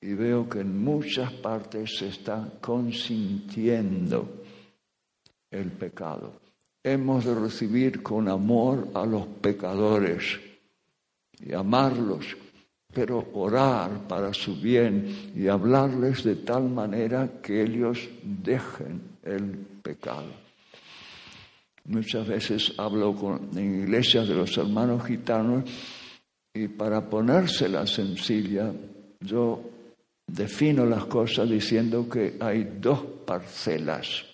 [0.01, 4.45] y veo que en muchas partes se está consintiendo
[5.51, 6.41] el pecado.
[6.83, 10.39] Hemos de recibir con amor a los pecadores
[11.41, 12.37] y amarlos
[12.93, 20.48] pero orar para su bien y hablarles de tal manera que ellos dejen el pecado.
[21.89, 25.65] Muchas veces hablo con, en iglesias de los hermanos gitanos
[26.53, 28.71] y para ponérsela sencilla,
[29.21, 29.63] yo
[30.27, 34.25] defino las cosas diciendo que hay dos parcelas,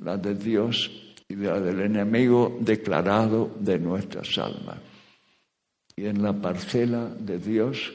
[0.00, 4.78] la de Dios y la del enemigo declarado de nuestras almas.
[5.96, 7.92] Y en la parcela de Dios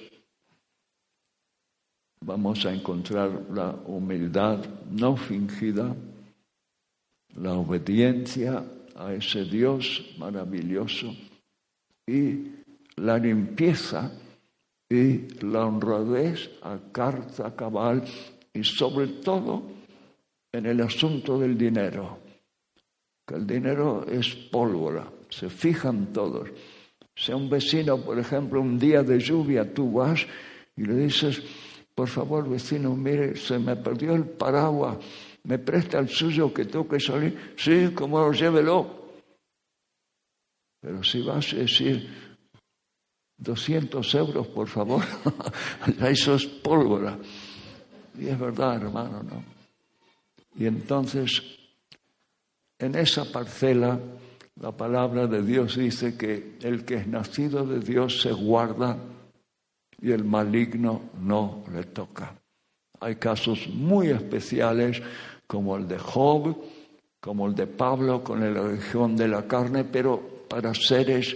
[2.25, 5.95] vamos a encontrar la humildad no fingida,
[7.35, 8.63] la obediencia
[8.95, 11.13] a ese Dios maravilloso
[12.05, 12.51] y
[12.97, 14.11] la limpieza
[14.89, 18.03] y la honradez a carta cabal
[18.53, 19.63] y sobre todo
[20.51, 22.19] en el asunto del dinero,
[23.25, 26.49] que el dinero es pólvora, se fijan todos.
[27.15, 30.25] Si un vecino, por ejemplo, un día de lluvia, tú vas
[30.75, 31.41] y le dices,
[31.93, 34.97] por favor, vecino, mire, se me perdió el paraguas,
[35.43, 37.53] me presta el suyo que tengo que salir.
[37.57, 38.99] Sí, como lo llévelo.
[40.81, 42.09] Pero si vas a decir
[43.37, 45.03] 200 euros, por favor,
[46.01, 47.17] eso es pólvora.
[48.17, 49.43] Y es verdad, hermano, ¿no?
[50.55, 51.41] Y entonces,
[52.77, 53.99] en esa parcela,
[54.59, 58.97] la palabra de Dios dice que el que es nacido de Dios se guarda
[60.01, 62.38] y el maligno no le toca.
[62.99, 65.01] Hay casos muy especiales
[65.47, 66.55] como el de Job,
[67.19, 71.35] como el de Pablo con la religión de la carne, pero para seres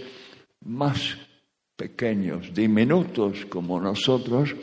[0.64, 1.16] más
[1.76, 4.54] pequeños, diminutos como nosotros,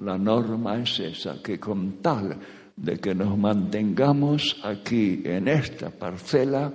[0.00, 2.38] la norma es esa, que con tal
[2.76, 6.72] de que nos mantengamos aquí en esta parcela,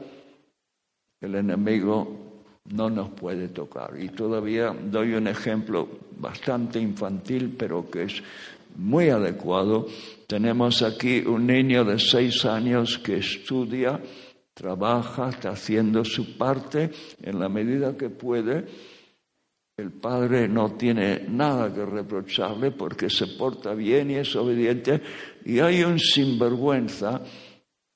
[1.19, 2.27] el enemigo
[2.65, 3.93] no nos puede tocar.
[3.99, 5.87] Y todavía doy un ejemplo
[6.19, 8.23] bastante infantil, pero que es
[8.77, 9.87] muy adecuado.
[10.27, 13.99] Tenemos aquí un niño de seis años que estudia,
[14.53, 18.65] trabaja, está haciendo su parte en la medida que puede.
[19.77, 25.01] El padre no tiene nada que reprocharle porque se porta bien y es obediente.
[25.45, 27.21] Y hay un sinvergüenza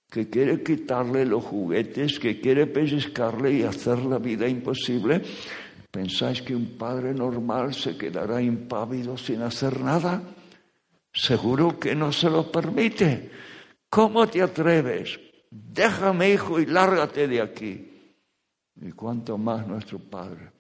[0.10, 5.22] que quiere quitarle los juguetes, que quiere pellizcarle y hacer la vida imposible.
[5.90, 10.22] ¿Pensáis que un padre normal se quedará impávido sin hacer nada?
[11.14, 13.32] Seguro que no se lo permite.
[13.90, 15.20] ¿Cómo te atreves?
[15.50, 18.16] Déjame, hijo, y lárgate de aquí.
[18.76, 20.52] Y cuánto más nuestro Padre.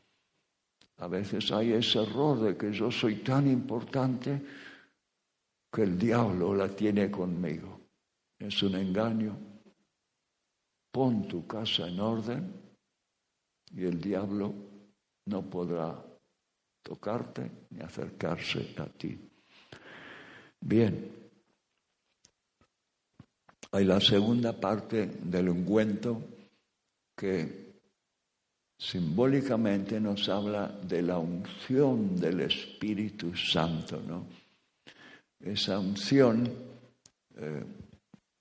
[0.97, 4.41] A veces hay ese error de que yo soy tan importante
[5.71, 7.79] que el diablo la tiene conmigo.
[8.37, 9.37] Es un engaño.
[10.91, 12.53] Pon tu casa en orden
[13.73, 14.53] y el diablo
[15.25, 16.03] no podrá
[16.83, 19.30] tocarte ni acercarse a ti.
[20.61, 21.11] Bien,
[23.71, 26.21] hay la segunda parte del ungüento
[27.15, 27.71] que
[28.77, 34.27] simbólicamente nos habla de la unción del Espíritu Santo, ¿no?
[35.39, 36.47] Esa unción,
[37.37, 37.63] eh,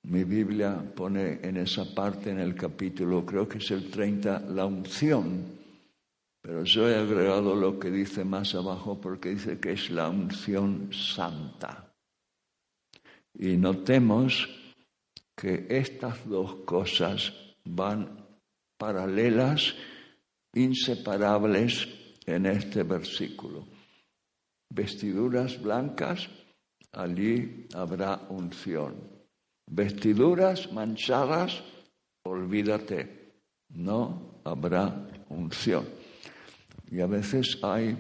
[0.03, 4.67] mi Biblia pone en esa parte, en el capítulo, creo que es el 30, la
[4.67, 5.59] unción,
[6.43, 10.91] pero yo he agregado lo que dice más abajo porque dice que es la unción
[10.93, 11.90] santa.
[13.35, 14.49] Y notemos
[15.37, 17.33] que estas dos cosas
[17.65, 18.27] van
[18.77, 19.75] paralelas,
[20.53, 21.89] inseparables
[22.27, 23.67] en este versículo.
[24.69, 26.29] Vestiduras blancas,
[26.93, 28.97] allí habrá unción.
[29.67, 31.63] Vestiduras manchadas,
[32.25, 33.33] olvídate,
[33.71, 35.87] no habrá unción.
[36.91, 37.97] Y a veces hay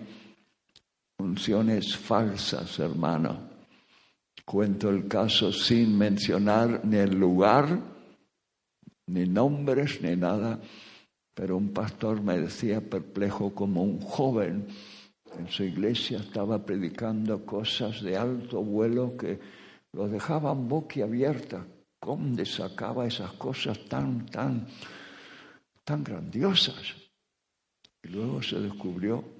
[1.18, 3.49] unciones falsas, hermano
[4.50, 7.78] Cuento el caso sin mencionar ni el lugar,
[9.06, 10.58] ni nombres, ni nada,
[11.32, 14.66] pero un pastor me decía perplejo como un joven
[15.38, 19.38] en su iglesia estaba predicando cosas de alto vuelo que
[19.92, 21.64] lo dejaban boquiabierta.
[22.00, 24.66] ¿Cómo sacaba esas cosas tan, tan,
[25.84, 26.96] tan grandiosas?
[28.02, 29.39] Y luego se descubrió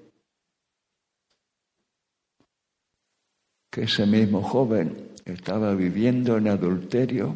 [3.71, 7.33] que ese mismo joven estaba viviendo en adulterio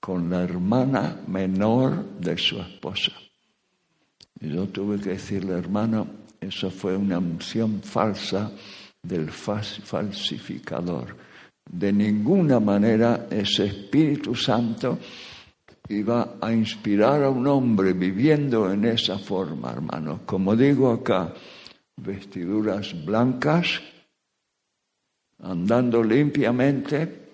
[0.00, 3.12] con la hermana menor de su esposa.
[4.40, 6.06] Y yo tuve que decirle, hermano,
[6.40, 8.50] eso fue una unción falsa
[9.02, 11.16] del falsificador.
[11.70, 14.98] De ninguna manera ese Espíritu Santo
[15.88, 20.20] iba a inspirar a un hombre viviendo en esa forma, hermano.
[20.26, 21.32] Como digo acá,
[21.96, 23.80] vestiduras blancas,
[25.40, 27.28] andando limpiamente,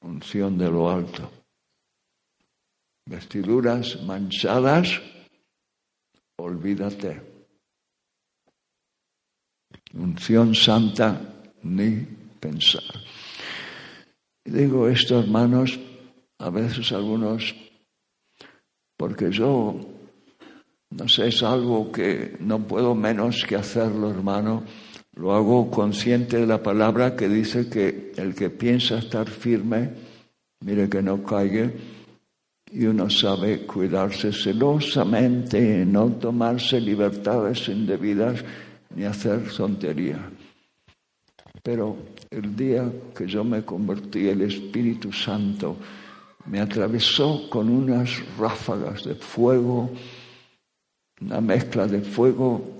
[0.00, 1.30] unción de lo alto.
[3.06, 5.00] Vestiduras manchadas,
[6.38, 7.20] olvídate.
[9.94, 11.20] Unción santa,
[11.62, 12.06] ni
[12.40, 12.82] pensar.
[14.44, 15.78] Digo esto, hermanos,
[16.38, 17.54] a veces algunos,
[18.96, 19.78] porque yo,
[20.90, 24.64] no sé, es algo que no puedo menos que hacerlo, hermano,
[25.16, 29.90] lo hago consciente de la palabra que dice que el que piensa estar firme,
[30.60, 31.70] mire que no caiga,
[32.70, 38.44] y uno sabe cuidarse celosamente, no tomarse libertades indebidas
[38.96, 40.18] ni hacer tontería.
[41.62, 41.96] Pero
[42.30, 45.76] el día que yo me convertí, el Espíritu Santo
[46.46, 49.90] me atravesó con unas ráfagas de fuego,
[51.20, 52.73] una mezcla de fuego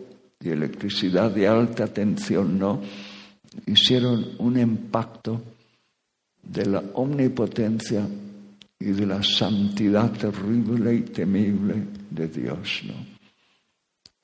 [0.44, 2.82] y electricidad de alta tensión, ¿no?
[3.66, 5.40] Hicieron un impacto
[6.42, 8.06] de la omnipotencia
[8.78, 13.14] y de la santidad terrible y temible de Dios, ¿no?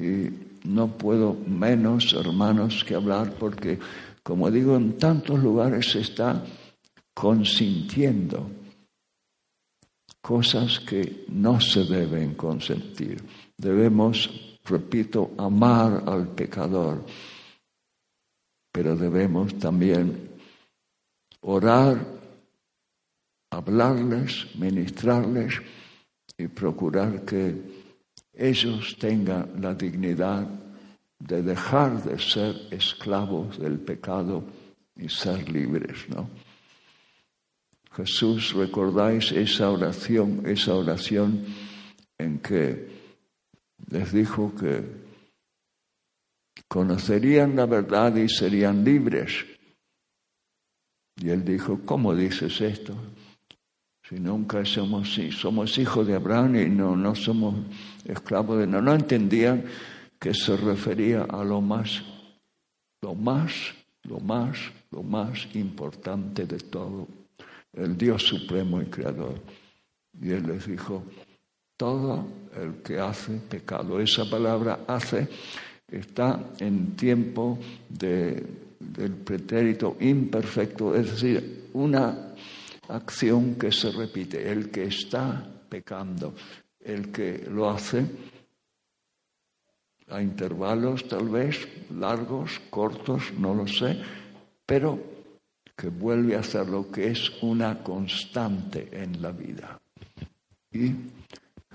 [0.04, 0.30] Y
[0.64, 3.78] no puedo menos, hermanos, que hablar porque,
[4.22, 6.44] como digo, en tantos lugares se está
[7.14, 8.50] consintiendo
[10.20, 13.22] cosas que no se deben consentir.
[13.56, 17.04] Debemos, repito, amar al pecador,
[18.72, 20.30] pero debemos también
[21.40, 22.04] orar,
[23.50, 25.60] hablarles, ministrarles
[26.38, 27.54] y procurar que
[28.32, 30.46] ellos tengan la dignidad
[31.18, 34.44] de dejar de ser esclavos del pecado
[34.96, 36.28] y ser libres, ¿no?
[37.92, 41.44] Jesús, recordáis esa oración, esa oración
[42.16, 42.99] en que
[43.90, 44.82] les dijo que
[46.68, 49.44] conocerían la verdad y serían libres.
[51.16, 52.94] Y él dijo, ¿cómo dices esto?
[54.08, 55.18] Si nunca somos,
[55.78, 57.54] hijos de Abraham y no, no somos
[58.04, 59.64] esclavos de no, no entendían
[60.18, 62.02] que se refería a lo más,
[63.02, 63.52] lo más,
[64.04, 64.58] lo más,
[64.90, 67.06] lo más importante de todo,
[67.72, 69.40] el Dios supremo y creador.
[70.20, 71.04] Y él les dijo,
[71.80, 72.26] todo
[72.60, 75.26] el que hace pecado, esa palabra hace
[75.88, 77.58] está en tiempo
[77.88, 78.44] de,
[78.78, 82.34] del pretérito imperfecto, es decir, una
[82.86, 84.52] acción que se repite.
[84.52, 86.34] El que está pecando,
[86.84, 88.04] el que lo hace
[90.08, 91.66] a intervalos tal vez
[91.98, 93.98] largos, cortos, no lo sé,
[94.66, 94.98] pero
[95.74, 99.80] que vuelve a hacer lo que es una constante en la vida.
[100.72, 100.92] Y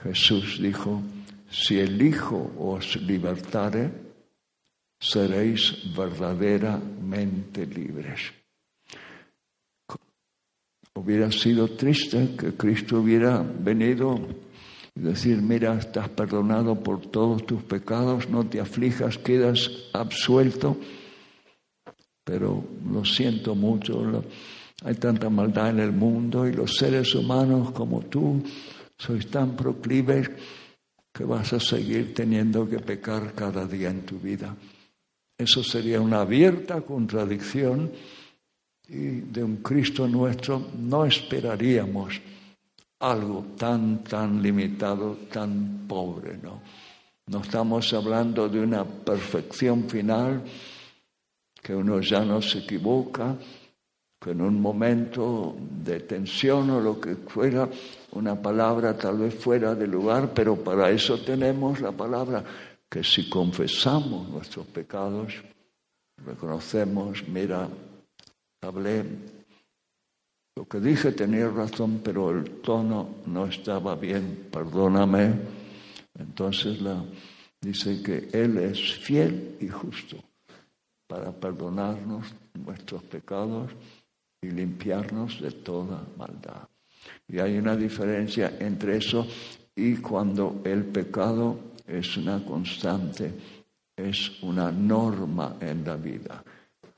[0.05, 1.01] Jesús dijo,
[1.49, 3.89] si el Hijo os libertare,
[4.99, 8.31] seréis verdaderamente libres.
[10.93, 14.19] Hubiera sido triste que Cristo hubiera venido
[14.95, 20.77] y decir, mira, estás perdonado por todos tus pecados, no te aflijas, quedas absuelto.
[22.23, 24.23] Pero lo siento mucho,
[24.83, 28.41] hay tanta maldad en el mundo y los seres humanos como tú
[28.97, 30.29] sois tan proclives
[31.13, 34.55] que vas a seguir teniendo que pecar cada día en tu vida.
[35.37, 37.91] Eso sería una abierta contradicción
[38.87, 42.21] y de un Cristo nuestro no esperaríamos
[42.99, 46.61] algo tan, tan limitado, tan pobre, ¿no?
[47.27, 50.43] No estamos hablando de una perfección final,
[51.61, 53.35] que uno ya no se equivoca,
[54.19, 57.69] que en un momento de tensión o lo que fuera,
[58.13, 62.43] una palabra tal vez fuera de lugar, pero para eso tenemos la palabra
[62.89, 65.33] que si confesamos nuestros pecados,
[66.25, 67.67] reconocemos, mira,
[68.61, 69.03] hablé,
[70.57, 75.33] lo que dije tenía razón, pero el tono no estaba bien, perdóname.
[76.17, 76.79] Entonces
[77.59, 80.17] dice que Él es fiel y justo
[81.07, 83.71] para perdonarnos nuestros pecados
[84.45, 86.67] y limpiarnos de toda maldad.
[87.27, 89.27] Y hay una diferencia entre eso
[89.75, 93.33] y cuando el pecado es una constante,
[93.95, 96.43] es una norma en la vida.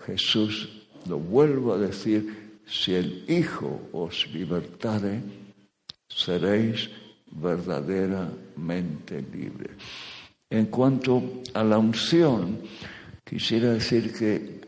[0.06, 0.70] Jesús
[1.08, 5.22] lo vuelvo a decir, si el Hijo os libertare,
[6.08, 6.90] seréis
[7.32, 9.72] verdaderamente libres.
[10.50, 12.60] En cuanto a la unción,
[13.24, 14.62] quisiera decir que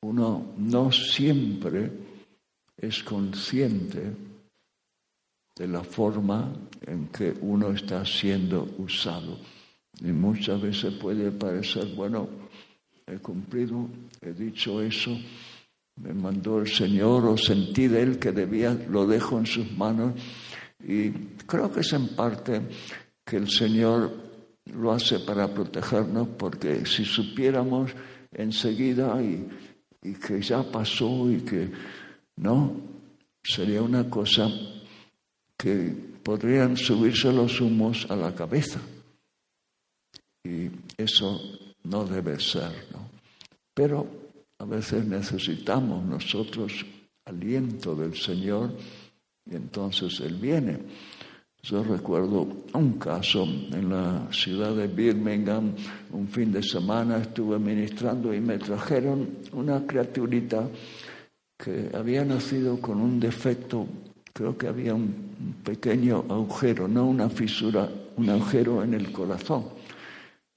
[0.00, 1.90] uno no siempre
[2.76, 4.12] es consciente
[5.56, 6.52] de la forma
[6.82, 9.38] en que uno está siendo usado.
[10.00, 12.28] Y muchas veces puede parecer, bueno,
[13.06, 13.88] he cumplido,
[14.20, 15.16] he dicho eso,
[15.96, 20.12] me mandó el Señor o sentí de Él que debía, lo dejo en sus manos
[20.84, 21.10] y
[21.46, 22.60] creo que es en parte
[23.24, 24.12] que el Señor
[24.66, 27.92] lo hace para protegernos porque si supiéramos
[28.30, 29.48] enseguida y,
[30.02, 31.70] y que ya pasó y que
[32.36, 32.72] no,
[33.42, 34.48] sería una cosa
[35.56, 38.80] que podrían subirse los humos a la cabeza.
[40.44, 41.40] Y eso
[41.84, 43.08] no debe ser, ¿no?
[43.74, 44.06] Pero
[44.58, 46.84] a veces necesitamos nosotros
[47.24, 48.72] aliento del Señor
[49.44, 50.78] y entonces Él viene.
[51.62, 55.74] Yo recuerdo un caso en la ciudad de Birmingham,
[56.12, 60.68] un fin de semana estuve ministrando y me trajeron una criaturita
[61.56, 63.86] que había nacido con un defecto,
[64.32, 69.64] creo que había un pequeño agujero, no una fisura, un agujero en el corazón.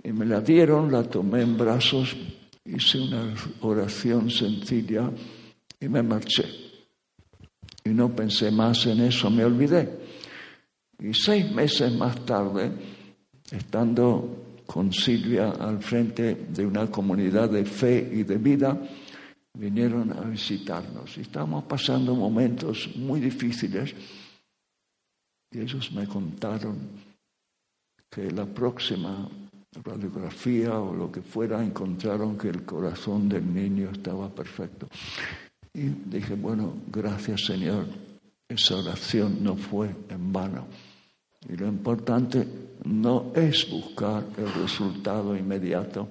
[0.03, 2.15] Y me la dieron, la tomé en brazos
[2.75, 5.09] hice una oración sencilla
[5.79, 6.45] y me marché.
[7.83, 9.89] Y no pensé más en eso, me olvidé.
[10.99, 12.71] Y seis meses más tarde,
[13.51, 18.77] estando con Silvia al frente de una comunidad de fe y de vida,
[19.53, 21.17] vinieron a visitarnos.
[21.17, 23.93] Estábamos pasando momentos muy difíciles
[25.51, 26.77] y ellos me contaron
[28.09, 29.27] que la próxima
[29.83, 34.87] radiografía o lo que fuera encontraron que el corazón del niño estaba perfecto.
[35.73, 37.85] Y dije, bueno, gracias Señor,
[38.47, 40.67] esa oración no fue en vano.
[41.47, 42.45] Y lo importante
[42.83, 46.07] no es buscar el resultado inmediato.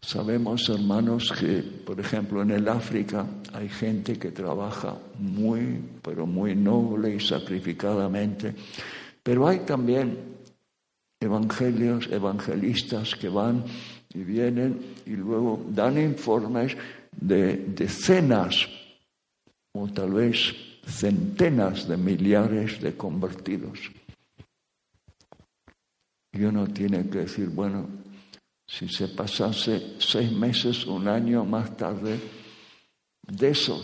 [0.00, 6.54] Sabemos, hermanos, que, por ejemplo, en el África hay gente que trabaja muy, pero muy
[6.54, 8.54] noble y sacrificadamente,
[9.22, 10.38] pero hay también
[11.20, 13.64] evangelios, evangelistas que van
[14.14, 16.76] y vienen y luego dan informes
[17.12, 18.68] de decenas
[19.72, 20.54] o tal vez
[20.86, 23.78] centenas de millares de convertidos.
[26.32, 27.88] Y uno tiene que decir, bueno,
[28.68, 32.20] si se pasase seis meses, un año más tarde,
[33.26, 33.82] de esos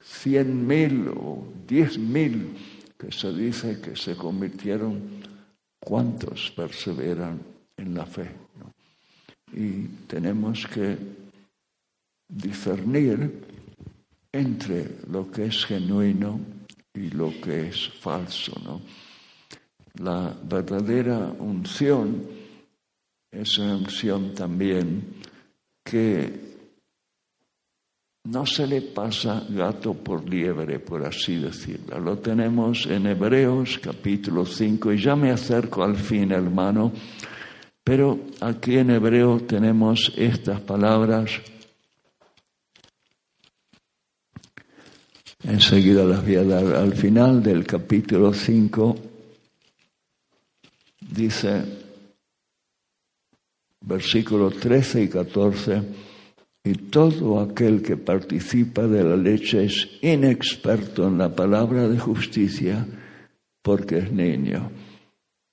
[0.00, 2.56] cien mil o diez mil
[2.98, 5.20] que se dice que se convirtieron,
[5.78, 7.42] ¿cuántos perseveran
[7.76, 8.30] en la fe?
[9.52, 10.96] Y tenemos que
[12.26, 13.44] discernir
[14.32, 16.40] entre lo que es genuino
[16.94, 18.52] y lo que es falso.
[18.64, 18.80] ¿no?
[20.02, 22.35] La verdadera unción
[23.30, 25.14] es una unción también
[25.84, 26.46] que
[28.24, 32.00] no se le pasa gato por liebre, por así decirlo.
[32.00, 36.92] Lo tenemos en Hebreos capítulo 5 y ya me acerco al fin, hermano,
[37.84, 41.40] pero aquí en Hebreos tenemos estas palabras
[45.46, 46.74] Enseguida las voy a dar.
[46.74, 48.96] Al final del capítulo 5
[51.12, 51.85] dice,
[53.86, 55.82] versículos 13 y 14,
[56.64, 62.84] y todo aquel que participa de la leche es inexperto en la palabra de justicia
[63.62, 64.70] porque es niño,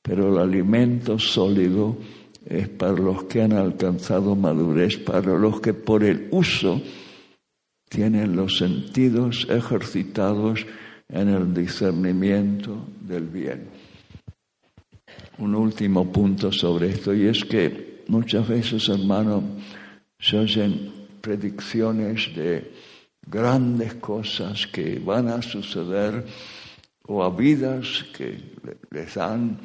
[0.02, 1.98] pero el alimento sólido
[2.46, 6.82] es para los que han alcanzado madurez, para los que por el uso
[7.88, 10.66] tienen los sentidos ejercitados
[11.08, 13.68] en el discernimiento del bien.
[15.38, 19.44] Un último punto sobre esto, y es que muchas veces, hermano,
[20.20, 20.92] se oyen
[21.22, 22.72] predicciones de
[23.26, 26.26] grandes cosas que van a suceder
[27.08, 28.56] o a vidas que
[28.92, 29.58] les dan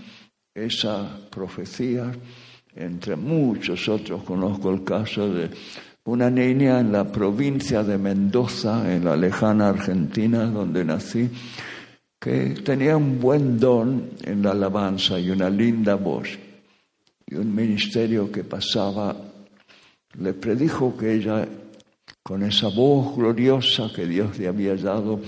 [0.55, 2.13] esa profecía.
[2.75, 5.51] Entre muchos otros conozco el caso de
[6.05, 11.29] una niña en la provincia de Mendoza, en la lejana Argentina, donde nací,
[12.19, 16.39] que tenía un buen don en la alabanza y una linda voz.
[17.31, 19.15] Y un ministerio que pasaba
[20.19, 21.47] le predijo que ella,
[22.23, 25.21] con esa voz gloriosa que Dios le había dado,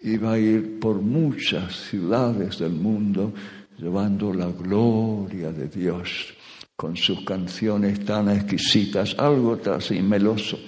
[0.00, 3.34] iba a ir por muchas ciudades del mundo
[3.76, 6.34] llevando la gloria de Dios
[6.74, 10.58] con sus canciones tan exquisitas, algo así meloso.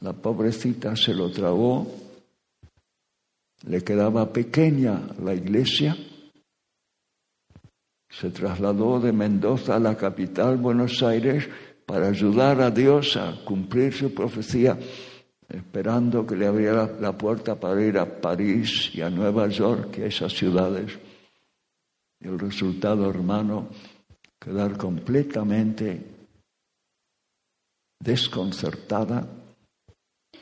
[0.00, 1.86] La pobrecita se lo tragó,
[3.66, 5.94] le quedaba pequeña la iglesia,
[8.10, 11.48] se trasladó de Mendoza a la capital, Buenos Aires,
[11.86, 14.78] para ayudar a Dios a cumplir su profecía,
[15.48, 20.02] esperando que le abriera la puerta para ir a París y a Nueva York y
[20.02, 20.98] a esas ciudades.
[22.20, 23.68] Y el resultado, hermano,
[24.38, 26.04] quedar completamente
[28.00, 29.26] desconcertada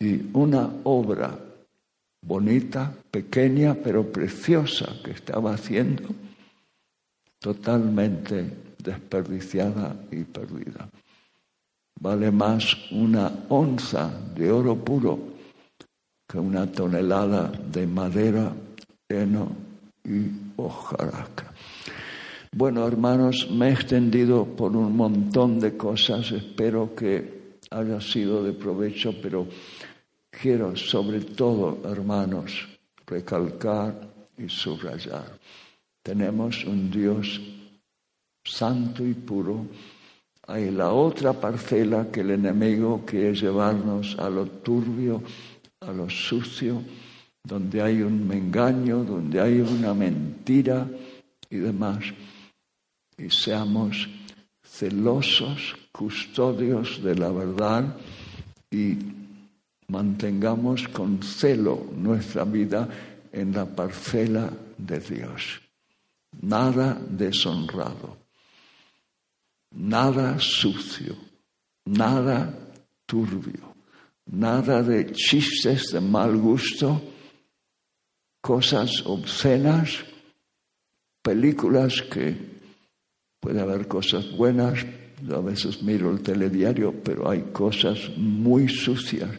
[0.01, 1.39] y una obra
[2.23, 6.09] bonita, pequeña, pero preciosa que estaba haciendo,
[7.39, 10.89] totalmente desperdiciada y perdida.
[12.01, 15.19] Vale más una onza de oro puro
[16.29, 18.53] que una tonelada de madera,
[19.09, 19.51] heno
[20.05, 21.53] y hojarasca.
[22.53, 28.53] Bueno, hermanos, me he extendido por un montón de cosas, espero que haya sido de
[28.53, 29.47] provecho, pero
[30.31, 32.67] quiero sobre todo, hermanos,
[33.07, 35.39] recalcar y subrayar.
[36.09, 37.39] Tenemos un Dios
[38.43, 39.67] santo y puro.
[40.47, 45.23] Hay la otra parcela que el enemigo quiere llevarnos a lo turbio,
[45.81, 46.83] a lo sucio,
[47.45, 50.89] donde hay un engaño, donde hay una mentira
[51.51, 52.03] y demás
[53.19, 54.09] y seamos
[54.65, 57.85] celosos, custodios de la verdad
[58.71, 58.97] y
[59.89, 62.89] mantengamos con celo nuestra vida
[63.31, 65.68] en la parcela de Dios.
[66.33, 68.17] Nada deshonrado.
[69.71, 71.15] nada sucio,
[71.85, 72.53] nada
[73.07, 73.75] turbio,
[74.27, 77.01] nada de chistes de mal gusto,
[78.41, 80.05] cosas obscenas,
[81.23, 82.37] películas que
[83.41, 84.85] puede haber cosas buenas,
[85.31, 89.31] a veces miro el telediario, pero hay cosas muy sucias.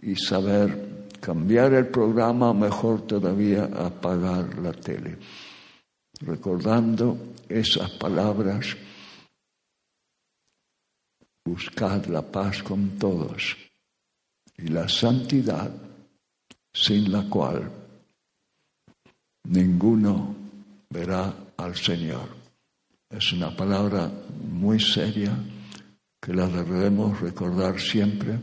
[0.00, 5.16] Y saber cambiar el programa, mejor todavía apagar la tele,
[6.20, 8.76] recordando esas palabras,
[11.44, 13.56] buscad la paz con todos
[14.58, 15.70] y la santidad
[16.72, 17.70] sin la cual
[19.44, 20.34] ninguno
[20.90, 22.28] verá al Señor.
[23.08, 24.10] Es una palabra
[24.50, 25.32] muy seria
[26.20, 28.38] que la debemos recordar siempre.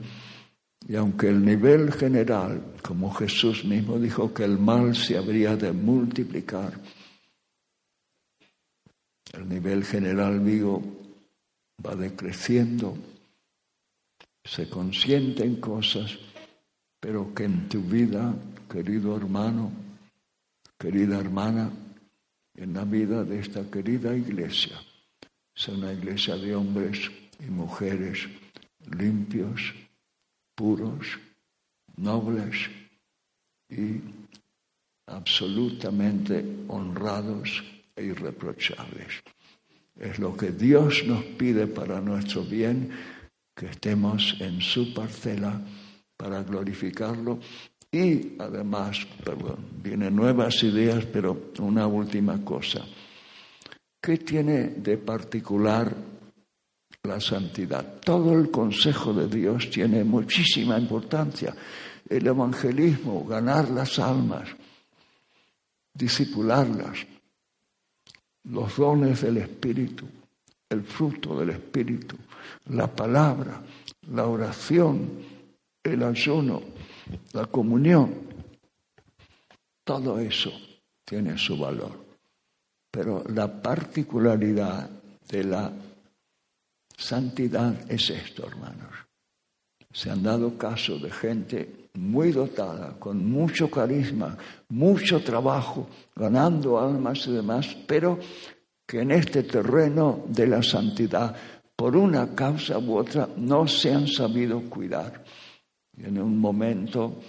[0.87, 5.71] Y aunque el nivel general, como Jesús mismo dijo que el mal se habría de
[5.71, 6.73] multiplicar,
[9.33, 10.81] el nivel general vivo
[11.85, 12.95] va decreciendo,
[14.43, 16.17] se consienten cosas,
[16.99, 18.33] pero que en tu vida,
[18.71, 19.71] querido hermano,
[20.77, 21.71] querida hermana,
[22.55, 24.79] en la vida de esta querida iglesia,
[25.55, 27.09] sea una iglesia de hombres
[27.39, 28.27] y mujeres
[28.97, 29.73] limpios,
[30.55, 31.19] puros,
[31.97, 32.69] nobles
[33.69, 33.99] y
[35.07, 37.63] absolutamente honrados
[37.95, 39.23] e irreprochables.
[39.95, 42.89] Es lo que Dios nos pide para nuestro bien,
[43.55, 45.61] que estemos en su parcela
[46.17, 47.39] para glorificarlo
[47.91, 52.83] y además, perdón, vienen nuevas ideas, pero una última cosa.
[54.01, 55.95] ¿Qué tiene de particular
[57.03, 57.99] la santidad?
[57.99, 61.55] Todo el consejo de Dios tiene muchísima importancia.
[62.09, 64.49] El evangelismo, ganar las almas,
[65.93, 67.05] disipularlas,
[68.45, 70.05] los dones del Espíritu,
[70.69, 72.17] el fruto del Espíritu,
[72.67, 73.61] la palabra,
[74.09, 75.09] la oración,
[75.83, 76.61] el ayuno,
[77.33, 78.13] la comunión,
[79.83, 80.51] todo eso
[81.03, 82.03] tiene su valor.
[82.89, 84.89] Pero la particularidad
[85.27, 85.71] de la
[86.95, 88.91] santidad es esto, hermanos.
[89.91, 94.35] Se han dado caso de gente muy dotada, con mucho carisma,
[94.69, 98.17] mucho trabajo, ganando almas y demás, pero
[98.85, 101.35] que en este terreno de la santidad,
[101.75, 105.23] por una causa u otra, no se han sabido cuidar.
[105.97, 107.19] En un momento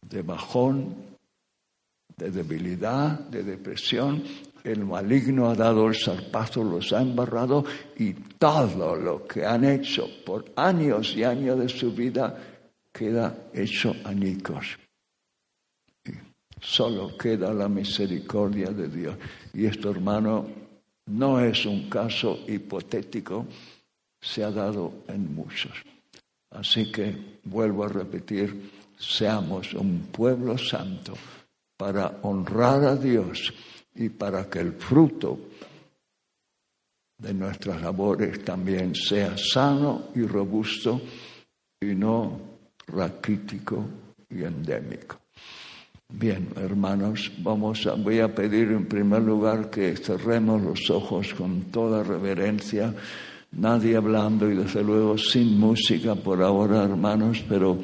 [0.00, 0.94] de bajón,
[2.16, 4.22] de debilidad, de depresión,
[4.62, 7.64] el maligno ha dado el zarpazo, los ha embarrado
[7.96, 12.55] y todo lo que han hecho por años y años de su vida
[12.96, 14.78] queda hecho añicos.
[16.58, 19.16] Solo queda la misericordia de Dios.
[19.52, 20.46] Y esto, hermano,
[21.06, 23.46] no es un caso hipotético,
[24.18, 25.72] se ha dado en muchos.
[26.50, 31.12] Así que vuelvo a repetir, seamos un pueblo santo
[31.76, 33.52] para honrar a Dios
[33.94, 35.38] y para que el fruto
[37.18, 41.00] de nuestras labores también sea sano y robusto
[41.80, 42.55] y no
[42.86, 43.84] raquítico
[44.30, 45.18] y endémico.
[46.08, 51.62] Bien, hermanos, vamos a, voy a pedir en primer lugar que cerremos los ojos con
[51.72, 52.94] toda reverencia
[53.52, 57.78] nadie hablando y desde luego sin música por ahora, hermanos, pero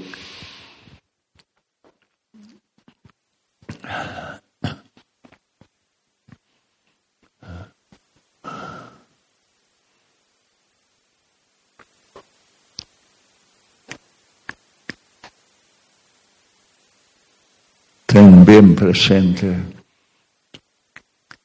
[18.12, 19.56] ten bien presente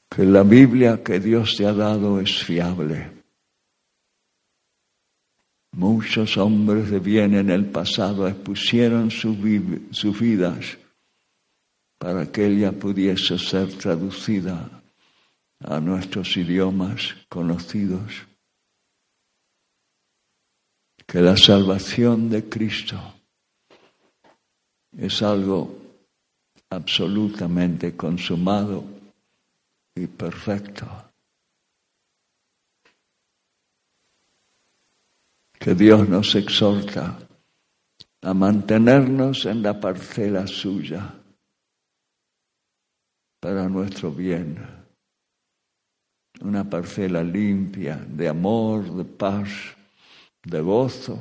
[0.10, 3.10] que la Biblia que Dios te ha dado es fiable.
[5.72, 9.40] Muchos hombres de bien en el pasado expusieron sus
[10.20, 10.78] vidas
[11.98, 14.70] para que ella pudiese ser traducida
[15.64, 18.28] a nuestros idiomas conocidos.
[21.06, 23.00] Que la salvación de Cristo
[24.98, 25.87] es algo
[26.70, 28.84] absolutamente consumado
[29.96, 31.08] y perfecto.
[35.60, 37.18] que Dios nos exhorta
[38.22, 41.14] a mantenernos en la parcela suya
[43.40, 44.66] para nuestro bien.
[46.42, 49.50] Una parcela limpia de amor, de paz,
[50.44, 51.20] de gozo,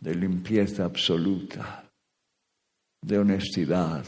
[0.00, 1.83] de limpieza absoluta,
[3.04, 4.02] de honestidad,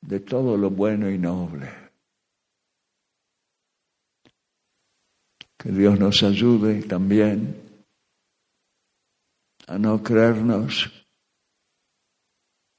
[0.00, 1.68] de todo lo bueno y noble.
[5.56, 7.60] Que Dios nos ayude también
[9.66, 10.90] a no creernos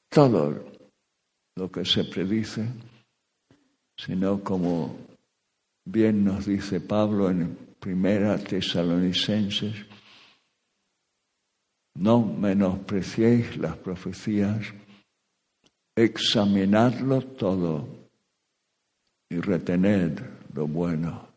[0.10, 0.72] todo
[1.56, 2.66] lo que se predice,
[3.98, 4.98] sino como
[5.84, 9.91] bien nos dice Pablo en Primera Tesalonicenses,
[11.96, 14.74] no menospreciéis las profecías,
[15.96, 17.88] examinadlo todo
[19.30, 20.20] y retened
[20.54, 21.32] lo bueno.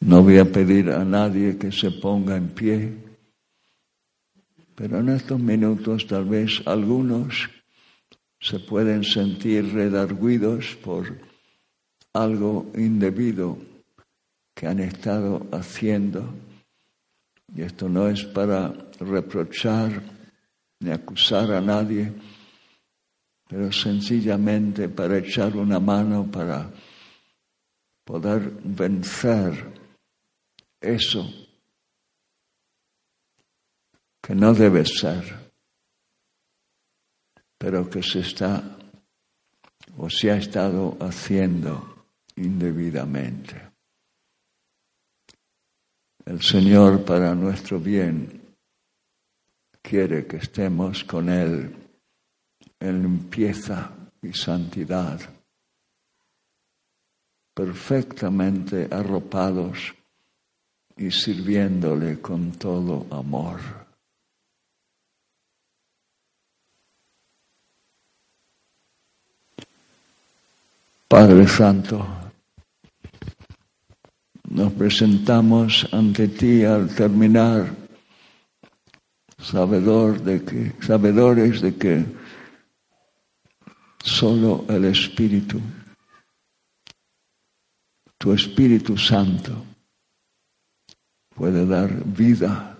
[0.00, 2.92] No voy a pedir a nadie que se ponga en pie,
[4.76, 7.55] pero en estos minutos tal vez algunos
[8.40, 11.16] se pueden sentir redarguidos por
[12.12, 13.58] algo indebido
[14.54, 16.32] que han estado haciendo.
[17.54, 20.02] Y esto no es para reprochar
[20.80, 22.12] ni acusar a nadie,
[23.48, 26.70] pero sencillamente para echar una mano para
[28.04, 29.74] poder vencer
[30.80, 31.28] eso
[34.22, 35.45] que no debe ser,
[37.66, 38.62] pero que se está
[39.98, 42.06] o se ha estado haciendo
[42.36, 43.60] indebidamente.
[46.24, 48.54] El Señor para nuestro bien
[49.82, 51.74] quiere que estemos con Él
[52.78, 53.90] en limpieza
[54.22, 55.18] y santidad,
[57.52, 59.92] perfectamente arropados
[60.96, 63.85] y sirviéndole con todo amor.
[71.08, 72.04] Padre Santo,
[74.50, 77.72] nos presentamos ante ti al terminar,
[79.38, 82.04] sabedor de que, sabedores de que
[84.02, 85.60] solo el Espíritu,
[88.18, 89.64] tu Espíritu Santo,
[91.36, 92.76] puede dar vida,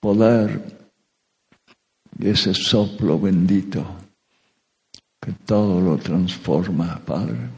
[0.00, 0.88] poder
[2.18, 4.03] y ese soplo bendito
[5.24, 7.48] que todo lo transforma, Padre.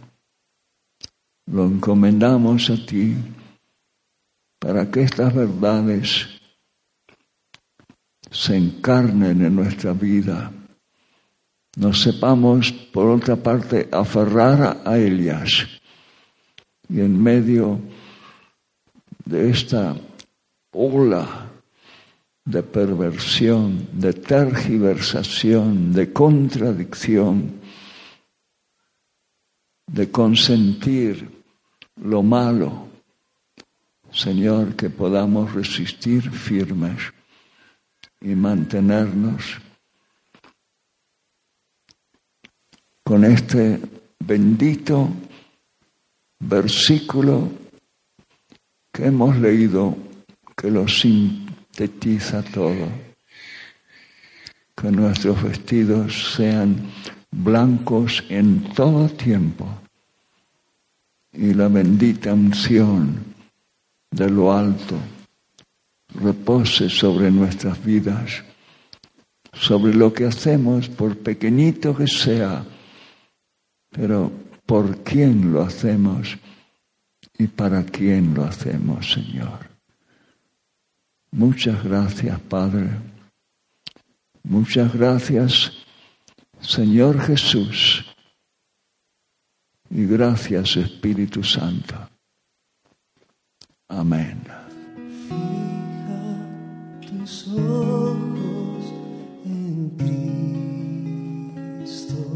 [1.50, 3.16] Lo encomendamos a ti
[4.60, 6.28] para que estas verdades
[8.30, 10.52] se encarnen en nuestra vida.
[11.76, 15.66] Nos sepamos, por otra parte, aferrar a ellas
[16.88, 17.80] y en medio
[19.24, 19.96] de esta
[20.70, 21.45] ola
[22.46, 27.60] de perversión, de tergiversación, de contradicción,
[29.86, 31.28] de consentir
[31.96, 32.86] lo malo,
[34.12, 37.12] Señor, que podamos resistir firmes
[38.20, 39.58] y mantenernos
[43.02, 43.80] con este
[44.20, 45.08] bendito
[46.38, 47.50] versículo
[48.92, 49.96] que hemos leído
[50.56, 50.86] que lo
[51.76, 52.88] sintetiza todo.
[54.74, 56.90] Que nuestros vestidos sean
[57.30, 59.66] blancos en todo tiempo
[61.32, 63.24] y la bendita unción
[64.10, 64.96] de lo alto
[66.14, 68.42] repose sobre nuestras vidas,
[69.52, 72.64] sobre lo que hacemos, por pequeñito que sea,
[73.90, 74.32] pero
[74.64, 76.36] por quién lo hacemos
[77.38, 79.65] y para quién lo hacemos, Señor.
[81.36, 82.88] Muchas gracias, Padre.
[84.42, 85.70] Muchas gracias,
[86.60, 88.06] Señor Jesús.
[89.90, 91.94] Y gracias, Espíritu Santo.
[93.88, 94.42] Amén.
[95.28, 96.48] Fija
[97.06, 98.84] tus ojos
[99.44, 99.90] en
[101.84, 102.32] Cristo,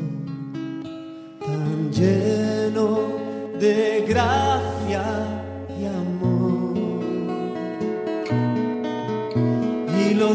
[1.41, 3.17] tan lleno
[3.59, 5.30] de gracia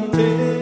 [0.02, 0.55] teu.